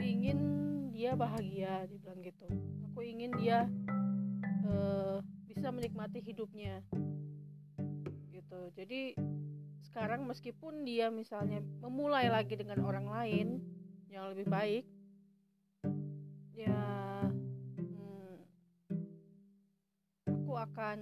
[0.01, 0.39] ingin
[0.91, 2.47] dia bahagia dia bilang gitu.
[2.91, 3.67] Aku ingin dia
[4.67, 6.83] uh, bisa menikmati hidupnya.
[8.31, 8.61] Gitu.
[8.75, 9.13] Jadi
[9.83, 13.47] sekarang meskipun dia misalnya memulai lagi dengan orang lain
[14.11, 14.85] yang lebih baik
[16.53, 16.99] ya
[20.59, 20.99] akan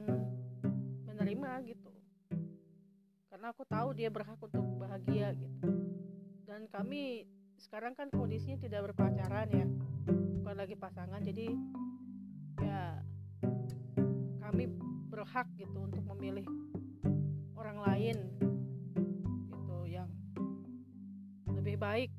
[1.05, 1.91] menerima gitu.
[3.29, 5.69] Karena aku tahu dia berhak untuk bahagia gitu.
[6.45, 7.27] Dan kami
[7.57, 9.65] sekarang kan kondisinya tidak berpacaran ya
[10.41, 11.53] bukan lagi pasangan jadi
[12.61, 13.01] ya
[14.41, 14.71] kami
[15.11, 16.47] berhak gitu untuk memilih
[17.57, 18.17] orang lain
[19.51, 20.09] gitu yang
[21.51, 22.11] lebih baik.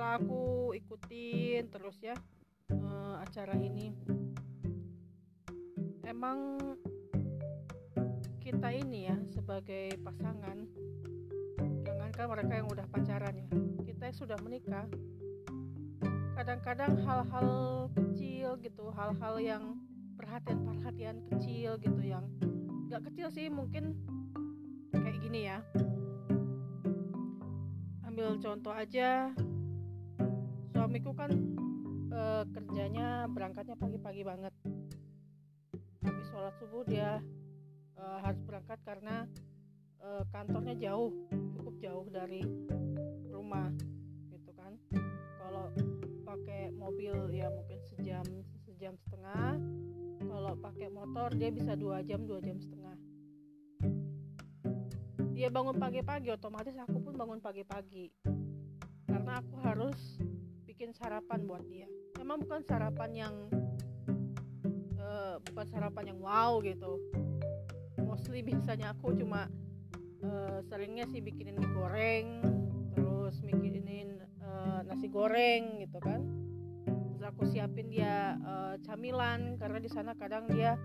[0.00, 2.16] Setelah aku ikutin terus ya
[2.72, 3.92] uh, acara ini
[6.08, 6.56] emang
[8.60, 10.68] kita ini ya sebagai pasangan.
[11.80, 13.48] Jangankan mereka yang udah pacaran ya.
[13.88, 14.84] Kita yang sudah menikah.
[16.36, 17.48] Kadang-kadang hal-hal
[17.96, 19.80] kecil gitu hal-hal yang
[20.20, 22.28] perhatian-perhatian kecil gitu yang
[22.92, 23.96] gak kecil sih mungkin
[24.92, 25.64] kayak gini ya.
[28.04, 29.32] Ambil contoh aja.
[30.76, 31.32] Suamiku kan
[32.12, 34.52] uh, kerjanya berangkatnya pagi-pagi banget.
[36.04, 37.24] Habis sholat subuh dia
[38.00, 39.28] uh, harus berangkat karena
[40.00, 41.12] uh, kantornya jauh
[41.56, 42.40] cukup jauh dari
[43.28, 43.68] rumah
[44.32, 44.72] gitu kan.
[45.38, 45.70] Kalau
[46.24, 48.24] pakai mobil ya mungkin sejam
[48.64, 49.60] sejam setengah.
[50.20, 52.96] Kalau pakai motor dia bisa dua jam dua jam setengah.
[55.40, 58.12] Dia bangun pagi-pagi otomatis aku pun bangun pagi-pagi.
[59.08, 60.20] Karena aku harus
[60.68, 61.88] bikin sarapan buat dia.
[62.20, 63.34] Emang bukan sarapan yang
[65.00, 67.00] uh, bukan sarapan yang wow gitu
[68.20, 69.48] mostly biasanya aku cuma
[70.20, 72.44] uh, seringnya sih bikinin mie goreng
[72.92, 76.20] terus bikinin uh, nasi goreng gitu kan.
[76.84, 80.76] Terus aku siapin dia uh, camilan karena di sana kadang dia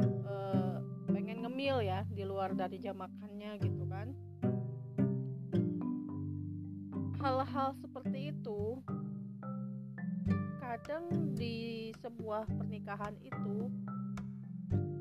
[0.00, 0.80] uh,
[1.12, 4.08] pengen ngemil ya di luar dari jam makannya gitu kan.
[7.20, 8.80] Hal-hal seperti itu
[10.56, 13.68] kadang di sebuah pernikahan itu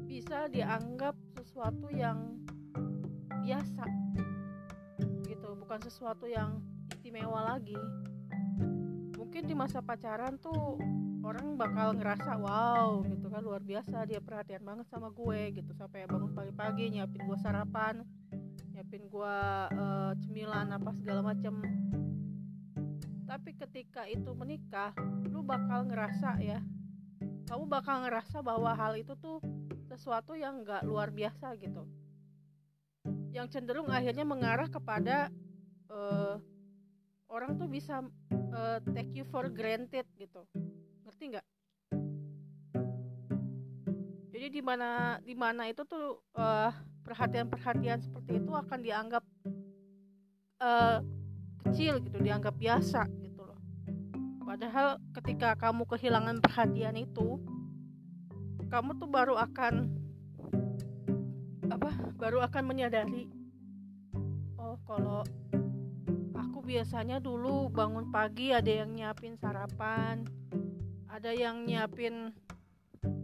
[0.04, 1.16] bisa dianggap
[1.48, 2.36] sesuatu yang
[3.40, 3.88] biasa
[5.32, 6.60] gitu bukan sesuatu yang
[6.92, 7.80] istimewa lagi.
[9.16, 10.76] Mungkin di masa pacaran tuh
[11.24, 15.72] orang bakal ngerasa wow gitu kan luar biasa dia perhatian banget sama gue gitu.
[15.72, 18.04] Sampai bangun pagi-pagi nyiapin gue sarapan
[18.76, 19.36] nyiapin gue
[19.72, 21.64] uh, cemilan apa segala macem.
[23.24, 24.92] Tapi ketika itu menikah
[25.32, 26.60] lu bakal ngerasa ya
[27.48, 29.40] kamu bakal ngerasa bahwa hal itu tuh
[29.98, 31.84] sesuatu yang gak luar biasa gitu.
[33.34, 35.34] Yang cenderung akhirnya mengarah kepada
[35.90, 36.38] uh,
[37.28, 38.06] orang tuh bisa
[38.54, 40.46] uh, take you for granted gitu.
[41.04, 41.46] Ngerti nggak?
[44.32, 46.72] Jadi di mana di mana itu tuh uh,
[47.02, 49.24] perhatian-perhatian seperti itu akan dianggap
[50.62, 51.02] uh,
[51.66, 53.60] kecil gitu dianggap biasa gitu loh.
[54.46, 57.42] Padahal ketika kamu kehilangan perhatian itu
[58.68, 59.74] kamu tuh baru akan
[61.68, 63.28] apa baru akan menyadari
[64.60, 65.24] oh kalau
[66.36, 70.24] aku biasanya dulu bangun pagi ada yang nyiapin sarapan
[71.08, 72.30] ada yang nyiapin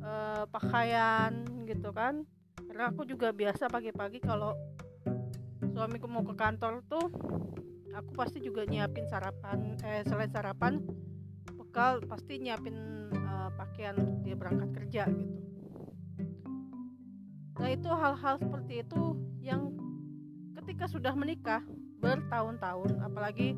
[0.04, 2.26] uh, pakaian gitu kan.
[2.66, 4.58] Karena aku juga biasa pagi-pagi kalau
[5.74, 7.06] suamiku mau ke kantor tuh
[7.94, 10.82] aku pasti juga nyiapin sarapan eh selain sarapan
[11.74, 12.78] bekal pasti nyiapin
[13.26, 15.41] uh, pakaian dia berangkat kerja gitu.
[17.57, 19.74] Nah itu hal-hal seperti itu yang
[20.53, 21.65] ketika sudah menikah
[21.97, 23.57] bertahun-tahun apalagi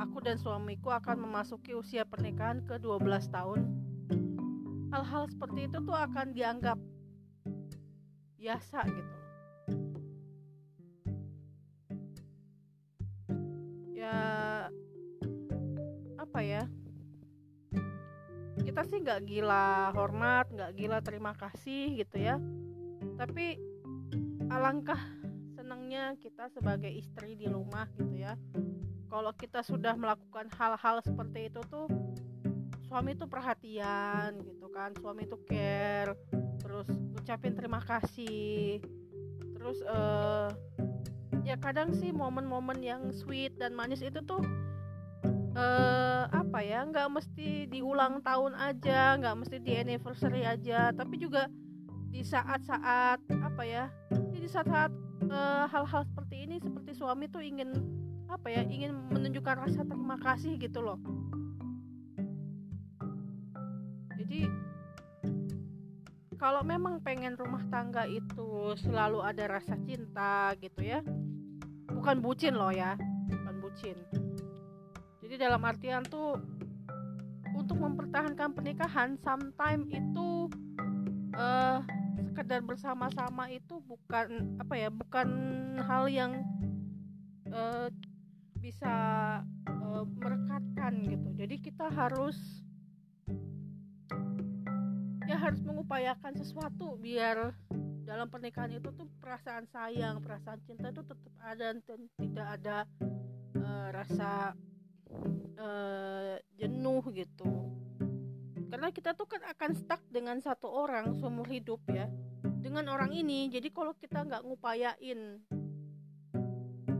[0.00, 3.60] aku dan suamiku akan memasuki usia pernikahan ke 12 tahun
[4.88, 6.80] hal-hal seperti itu tuh akan dianggap
[8.40, 9.16] biasa gitu.
[13.92, 14.16] Ya
[16.16, 16.64] apa ya
[18.74, 22.42] kita sih nggak gila hormat nggak gila terima kasih gitu ya.
[23.14, 23.54] Tapi
[24.50, 24.98] alangkah
[25.54, 28.34] senangnya kita sebagai istri di rumah gitu ya.
[29.06, 31.86] Kalau kita sudah melakukan hal-hal seperti itu tuh
[32.90, 36.18] suami itu perhatian gitu kan suami itu care
[36.58, 38.82] terus ucapin terima kasih
[39.54, 40.50] terus uh,
[41.46, 44.42] ya kadang sih momen-momen yang sweet dan manis itu tuh
[45.54, 51.18] uh, apa ya nggak mesti di ulang tahun aja nggak mesti di anniversary aja tapi
[51.18, 51.48] juga
[52.10, 53.90] di saat-saat apa ya
[54.30, 54.92] di saat-saat
[55.30, 57.74] uh, hal-hal seperti ini seperti suami tuh ingin
[58.30, 60.98] apa ya ingin menunjukkan rasa terima kasih gitu loh.
[64.16, 64.48] Jadi
[66.38, 71.00] kalau memang pengen rumah tangga itu selalu ada rasa cinta gitu ya
[71.88, 73.00] bukan bucin loh ya
[73.32, 73.96] bukan bucin
[75.34, 76.38] jadi dalam artian tuh
[77.58, 80.46] untuk mempertahankan pernikahan sometimes itu
[81.34, 81.82] uh,
[82.22, 85.26] sekedar bersama-sama itu bukan apa ya bukan
[85.82, 86.38] hal yang
[87.50, 87.90] uh,
[88.62, 88.94] bisa
[89.66, 91.26] uh, merekatkan gitu.
[91.34, 92.38] Jadi kita harus
[95.26, 97.58] ya harus mengupayakan sesuatu biar
[98.06, 102.76] dalam pernikahan itu tuh perasaan sayang perasaan cinta itu tetap ada dan tidak ada
[103.58, 104.54] uh, rasa
[105.58, 107.46] uh, jenuh gitu.
[108.70, 112.10] Karena kita tuh kan akan stuck dengan satu orang seumur hidup ya
[112.58, 113.46] dengan orang ini.
[113.52, 115.38] Jadi kalau kita nggak ngupayain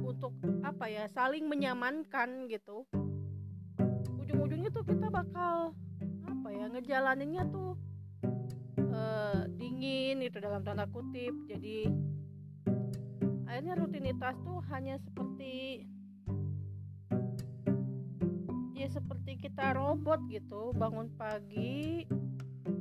[0.04, 2.86] untuk apa ya saling menyamankan gitu
[4.24, 5.72] ujung-ujungnya tuh kita bakal
[6.24, 7.76] apa ya ngejalaninnya tuh
[8.92, 11.32] uh, dingin itu dalam tanda kutip.
[11.46, 11.88] Jadi
[13.46, 15.84] akhirnya rutinitas tuh hanya seperti
[18.84, 22.04] ya seperti kita robot gitu bangun pagi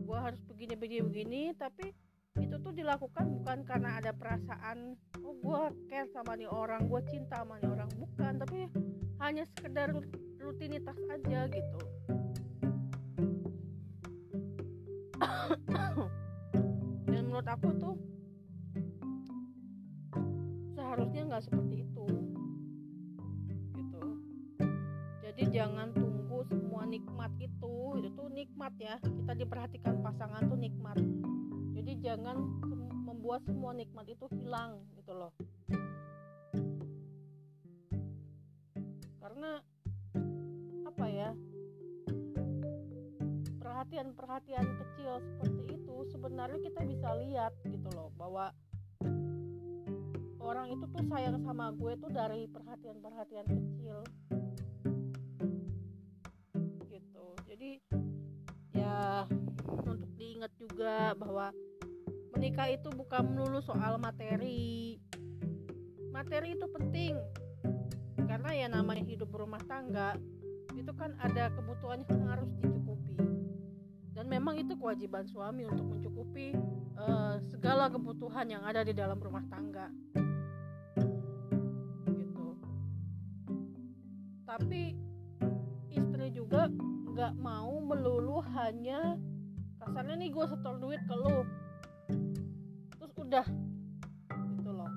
[0.04, 1.96] gua harus begini begini begini tapi
[2.44, 7.40] itu tuh dilakukan bukan karena ada perasaan oh gue care sama nih orang gue cinta
[7.40, 8.68] sama nih orang bukan tapi
[9.24, 9.96] hanya sekedar
[10.44, 11.80] rutinitas aja gitu.
[17.08, 17.96] Dan menurut aku tuh
[20.76, 22.23] seharusnya nggak seperti itu
[25.34, 29.02] jadi jangan tunggu semua nikmat itu itu tuh nikmat ya.
[29.02, 31.02] Kita diperhatikan pasangan tuh nikmat.
[31.74, 32.38] Jadi jangan
[33.02, 35.34] membuat semua nikmat itu hilang gitu loh.
[39.18, 39.58] Karena
[40.86, 41.34] apa ya?
[43.58, 48.54] Perhatian-perhatian kecil seperti itu sebenarnya kita bisa lihat gitu loh bahwa
[50.38, 53.98] orang itu tuh sayang sama gue tuh dari perhatian-perhatian kecil
[58.84, 59.24] ya
[59.72, 61.56] untuk diingat juga bahwa
[62.36, 65.00] menikah itu bukan melulu soal materi.
[66.12, 67.16] Materi itu penting.
[68.28, 70.18] Karena ya namanya hidup berumah tangga
[70.74, 73.16] itu kan ada kebutuhan yang harus dicukupi.
[74.14, 76.58] Dan memang itu kewajiban suami untuk mencukupi
[76.98, 79.88] uh, segala kebutuhan yang ada di dalam rumah tangga.
[82.10, 82.48] Gitu.
[84.44, 85.13] Tapi
[87.14, 89.16] nggak mau melulu hanya
[89.78, 91.46] kasarnya nih gue setor duit ke lu.
[93.14, 93.46] Udah
[94.58, 94.92] gitu loh.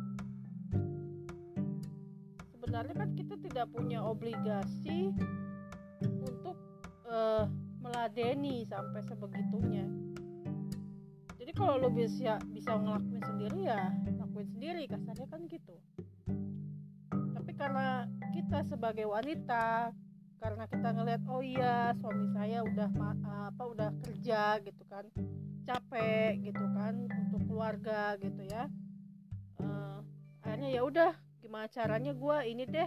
[2.56, 5.12] Sebenarnya kan kita tidak punya obligasi
[6.02, 6.56] untuk
[7.06, 7.46] uh,
[7.84, 9.86] meladeni sampai sebegitunya.
[11.36, 13.94] Jadi kalau lo bisa bisa ngelakuin sendiri ya
[14.36, 15.76] lakuin sendiri kasarnya kan gitu.
[17.08, 18.04] Tapi karena
[18.36, 19.96] kita sebagai wanita
[20.46, 22.86] karena kita ngelihat oh iya suami saya udah
[23.50, 25.10] apa udah kerja gitu kan.
[25.66, 28.70] Capek gitu kan untuk keluarga gitu ya.
[29.58, 30.06] Uh,
[30.46, 31.10] akhirnya ya udah
[31.42, 32.86] gimana caranya gue ini deh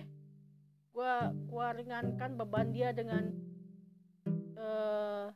[0.95, 1.13] gue
[1.51, 3.27] gua ringankan beban dia dengan
[4.55, 5.27] uh,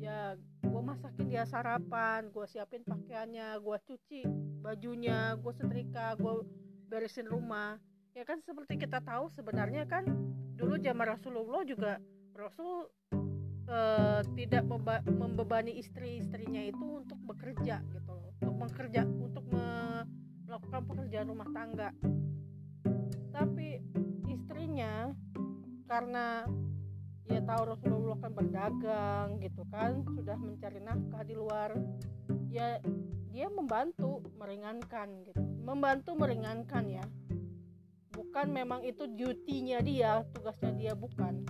[0.00, 4.24] ya gue masakin dia sarapan gue siapin pakaiannya gue cuci
[4.64, 6.40] bajunya gue setrika gue
[6.88, 7.76] beresin rumah
[8.16, 10.08] ya kan seperti kita tahu sebenarnya kan
[10.56, 12.00] dulu zaman Rasulullah juga
[12.32, 12.88] Rasul
[13.68, 14.64] uh, tidak
[15.04, 18.32] membebani istri-istrinya itu untuk bekerja gitu loh.
[18.40, 20.00] Untuk bekerja untuk me
[20.48, 21.92] melakukan pekerjaan rumah tangga.
[23.36, 23.84] Tapi
[24.32, 25.12] istrinya
[25.84, 26.48] karena
[27.28, 31.74] ya tahu Rasulullah kan berdagang gitu kan sudah mencari nafkah di luar
[32.48, 32.80] ya
[33.28, 35.42] dia membantu meringankan gitu.
[35.60, 37.04] Membantu meringankan ya
[38.36, 41.40] bukan memang itu duty-nya dia tugasnya dia bukan?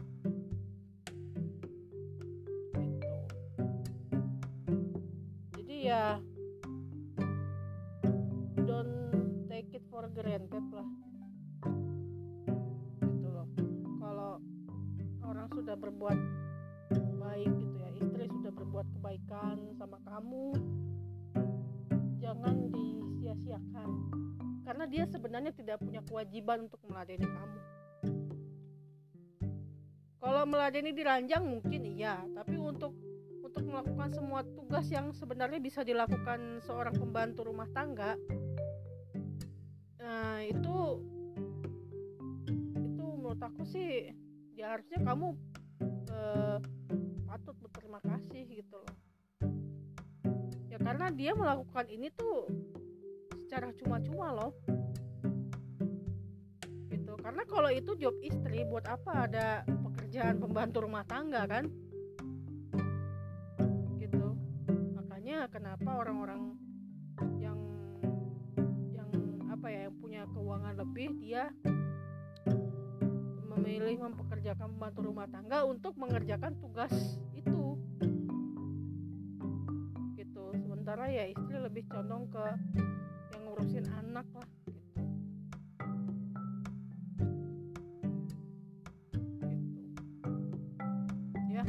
[2.78, 3.11] Gitu.
[5.59, 6.22] jadi ya
[8.70, 9.18] don't
[9.51, 10.87] take it for granted lah.
[13.03, 13.51] Gitu loh.
[13.99, 14.39] Kalau
[15.26, 16.18] orang sudah berbuat
[17.18, 20.55] baik gitu ya istri sudah berbuat kebaikan sama kamu
[22.22, 23.91] jangan disia-siakan
[24.67, 27.61] karena dia sebenarnya tidak punya kewajiban untuk meladeni kamu.
[30.19, 32.91] Kalau meladeni diranjang mungkin iya tapi untuk
[33.47, 38.19] untuk melakukan semua tugas yang sebenarnya bisa dilakukan seorang pembantu rumah tangga
[39.97, 41.03] nah itu
[42.79, 44.11] itu menurut aku sih
[44.59, 45.35] ya harusnya kamu
[46.11, 46.59] eh,
[47.27, 48.97] patut berterima kasih gitu loh.
[50.73, 52.49] Ya karena dia melakukan ini tuh
[53.57, 54.53] secara cuma-cuma loh.
[56.93, 57.13] Gitu.
[57.25, 61.65] Karena kalau itu job istri buat apa ada pekerjaan pembantu rumah tangga kan?
[63.97, 64.29] Gitu.
[64.93, 66.53] Makanya kenapa orang-orang
[67.41, 67.57] yang
[68.93, 69.09] yang
[69.49, 71.49] apa ya yang punya keuangan lebih dia
[73.57, 76.93] memilih mempekerjakan pembantu rumah tangga untuk mengerjakan tugas
[77.33, 77.81] itu.
[80.13, 80.45] Gitu.
[80.61, 82.45] Sementara ya istri lebih condong ke
[83.57, 84.77] ngurusin anak lah gitu.
[84.85, 85.01] gitu.
[91.49, 91.65] Ya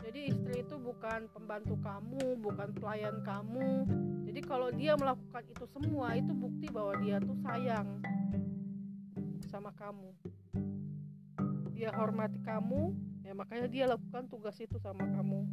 [0.00, 3.84] jadi istri itu bukan pembantu kamu bukan pelayan kamu.
[4.24, 8.00] Jadi kalau dia melakukan itu semua itu bukti bahwa dia tuh sayang
[9.52, 10.16] sama kamu.
[11.76, 12.96] Dia hormati kamu
[13.28, 15.44] ya makanya dia lakukan tugas itu sama kamu.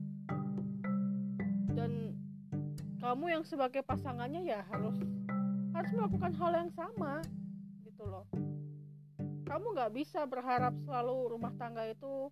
[1.75, 2.15] Dan
[3.03, 4.95] kamu yang sebagai pasangannya ya harus
[5.73, 7.19] harus melakukan hal yang sama
[7.81, 8.25] gitu loh.
[9.43, 12.29] Kamu nggak bisa berharap selalu rumah tangga itu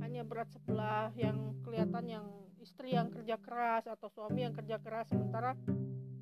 [0.00, 2.26] hanya berat sebelah yang kelihatan yang
[2.58, 5.54] istri yang kerja keras atau suami yang kerja keras sementara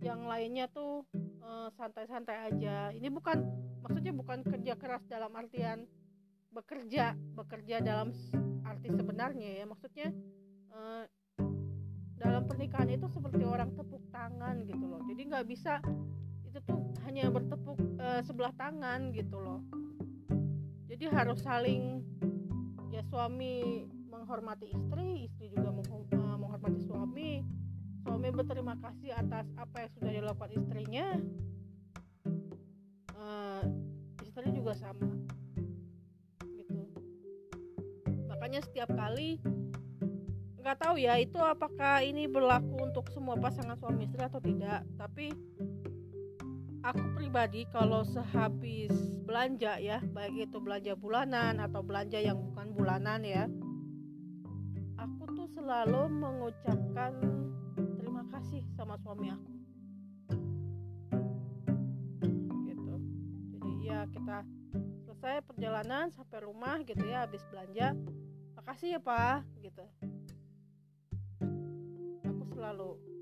[0.05, 2.77] yang lainnya tuh eh, santai-santai uh, aja.
[2.93, 3.43] Ini bukan
[3.83, 5.89] maksudnya bukan kerja keras dalam artian
[6.53, 8.13] bekerja bekerja dalam
[8.65, 9.65] arti sebenarnya ya.
[9.67, 10.09] Maksudnya
[10.73, 11.05] uh,
[12.17, 15.01] dalam pernikahan itu seperti orang tepuk tangan gitu loh.
[15.05, 15.81] Jadi nggak bisa
[17.05, 19.61] hanya bertepuk uh, sebelah tangan gitu loh.
[20.89, 22.01] Jadi harus saling
[22.89, 27.45] ya suami menghormati istri istri juga eh, menghormati suami.
[28.07, 31.07] Suami berterima kasih atas apa yang sudah dilakukan istrinya.
[33.17, 33.63] Uh,
[34.23, 35.11] istri juga sama
[36.47, 36.87] gitu.
[38.31, 39.43] Makanya setiap kali
[40.67, 45.31] nggak tahu ya itu apakah ini berlaku untuk semua pasangan suami istri atau tidak tapi
[46.87, 48.95] aku pribadi kalau sehabis
[49.27, 53.51] belanja ya baik itu belanja bulanan atau belanja yang bukan bulanan ya
[54.95, 57.11] aku tuh selalu mengucapkan
[57.99, 59.53] terima kasih sama suami aku.
[62.71, 62.95] Gitu.
[63.55, 64.47] Jadi ya kita
[65.05, 67.99] selesai perjalanan sampai rumah gitu ya habis belanja
[68.55, 69.85] makasih ya pak gitu.
[72.25, 73.16] Aku selalu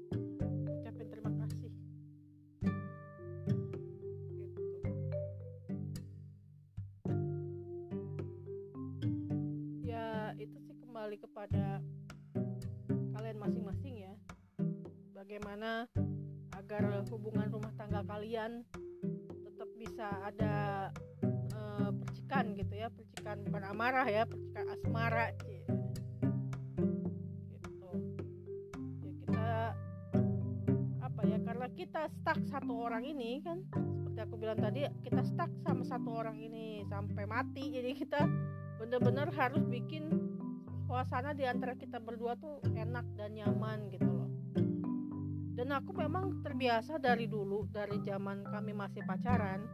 [11.04, 11.84] kembali kepada
[13.12, 14.16] kalian masing-masing ya.
[15.12, 15.84] Bagaimana
[16.56, 18.64] agar hubungan rumah tangga kalian
[19.20, 20.88] tetap bisa ada
[21.60, 25.52] uh, percikan gitu ya percikan bukan amarah ya percikan asmara gitu.
[25.52, 25.68] Ya
[29.04, 29.76] kita
[31.04, 33.60] apa ya karena kita stuck satu orang ini kan
[33.92, 38.24] seperti aku bilang tadi kita stuck sama satu orang ini sampai mati jadi kita
[38.80, 40.33] benar-benar harus bikin
[40.94, 44.30] suasana di antara kita berdua tuh enak dan nyaman gitu loh.
[45.58, 49.66] Dan aku memang terbiasa dari dulu dari zaman kami masih pacaran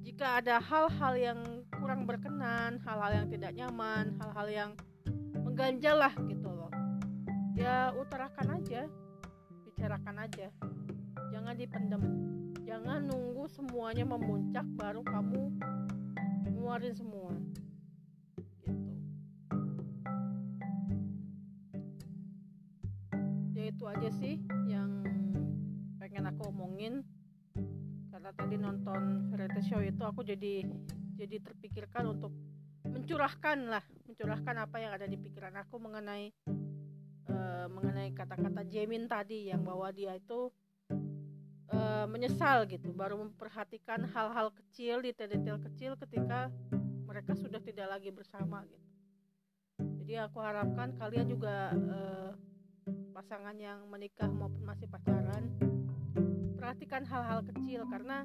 [0.00, 1.40] jika ada hal-hal yang
[1.76, 4.70] kurang berkenan hal-hal yang tidak nyaman hal-hal yang
[5.36, 6.72] mengganjal lah gitu loh.
[7.52, 8.88] Ya utarakan aja
[9.68, 10.48] bicarakan aja.
[11.28, 12.02] Jangan dipendam
[12.64, 15.60] jangan nunggu semuanya memuncak baru kamu
[16.48, 17.41] ngeluarin semua
[23.92, 25.04] aja sih yang
[26.00, 27.04] pengen aku omongin.
[28.08, 30.64] Karena tadi nonton variety show itu aku jadi
[31.16, 32.32] jadi terpikirkan untuk
[32.82, 36.34] mencurahkan lah mencurahkan apa yang ada di pikiran aku mengenai
[37.30, 40.50] uh, mengenai kata-kata Jamin tadi yang bahwa dia itu
[41.72, 46.50] uh, menyesal gitu baru memperhatikan hal-hal kecil detail-detail kecil ketika
[47.06, 48.88] mereka sudah tidak lagi bersama gitu.
[50.02, 52.30] Jadi aku harapkan kalian juga uh,
[53.14, 55.46] pasangan yang menikah maupun masih pacaran
[56.56, 58.22] perhatikan hal-hal kecil karena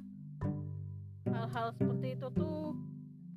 [1.25, 2.77] hal-hal seperti itu tuh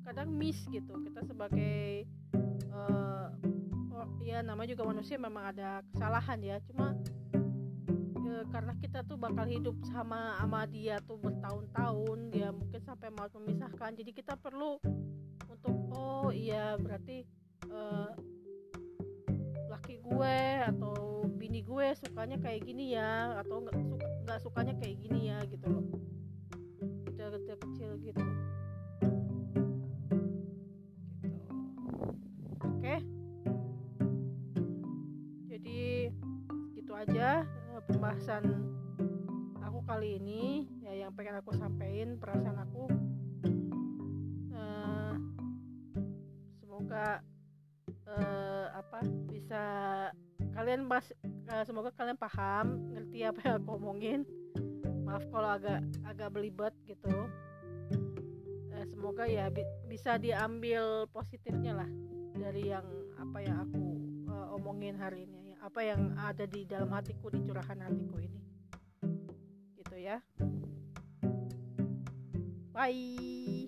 [0.05, 0.93] kadang miss gitu.
[1.05, 2.05] Kita sebagai
[2.69, 3.33] uh,
[3.97, 6.57] oh, ya namanya juga manusia memang ada kesalahan ya.
[6.69, 6.97] Cuma
[8.51, 13.91] karena kita tuh bakal hidup sama sama dia tuh bertahun-tahun dia mungkin sampai mau memisahkan.
[13.95, 14.81] Jadi kita perlu
[15.47, 17.23] untuk oh iya berarti
[17.69, 18.11] uh,
[20.01, 25.19] gue atau bini gue sukanya kayak gini ya atau nggak suka nggak sukanya kayak gini
[25.29, 25.85] ya gitu loh.
[27.07, 28.21] Detail-detail kecil gitu.
[31.21, 31.51] Gitu.
[32.61, 32.95] Oke.
[35.49, 35.81] Jadi
[36.77, 37.45] gitu aja
[37.89, 38.43] pembahasan
[39.61, 40.65] aku kali ini.
[40.81, 42.83] Ya yang pengen aku sampaikan perasaan aku.
[44.51, 45.13] Uh,
[46.61, 47.21] semoga
[48.17, 48.99] uh, apa
[49.31, 49.63] bisa
[50.51, 51.07] kalian mas
[51.51, 54.21] uh, semoga kalian paham ngerti apa yang aku omongin.
[55.07, 57.27] Maaf kalau agak agak belibet gitu.
[58.71, 61.89] Uh, semoga ya bi bisa diambil positifnya lah
[62.35, 62.85] dari yang
[63.19, 63.83] apa yang aku
[64.31, 65.55] uh, omongin hari ini.
[65.61, 68.41] Apa yang ada di dalam hatiku di curahan hatiku ini.
[69.77, 70.17] Gitu ya.
[72.71, 73.60] Bye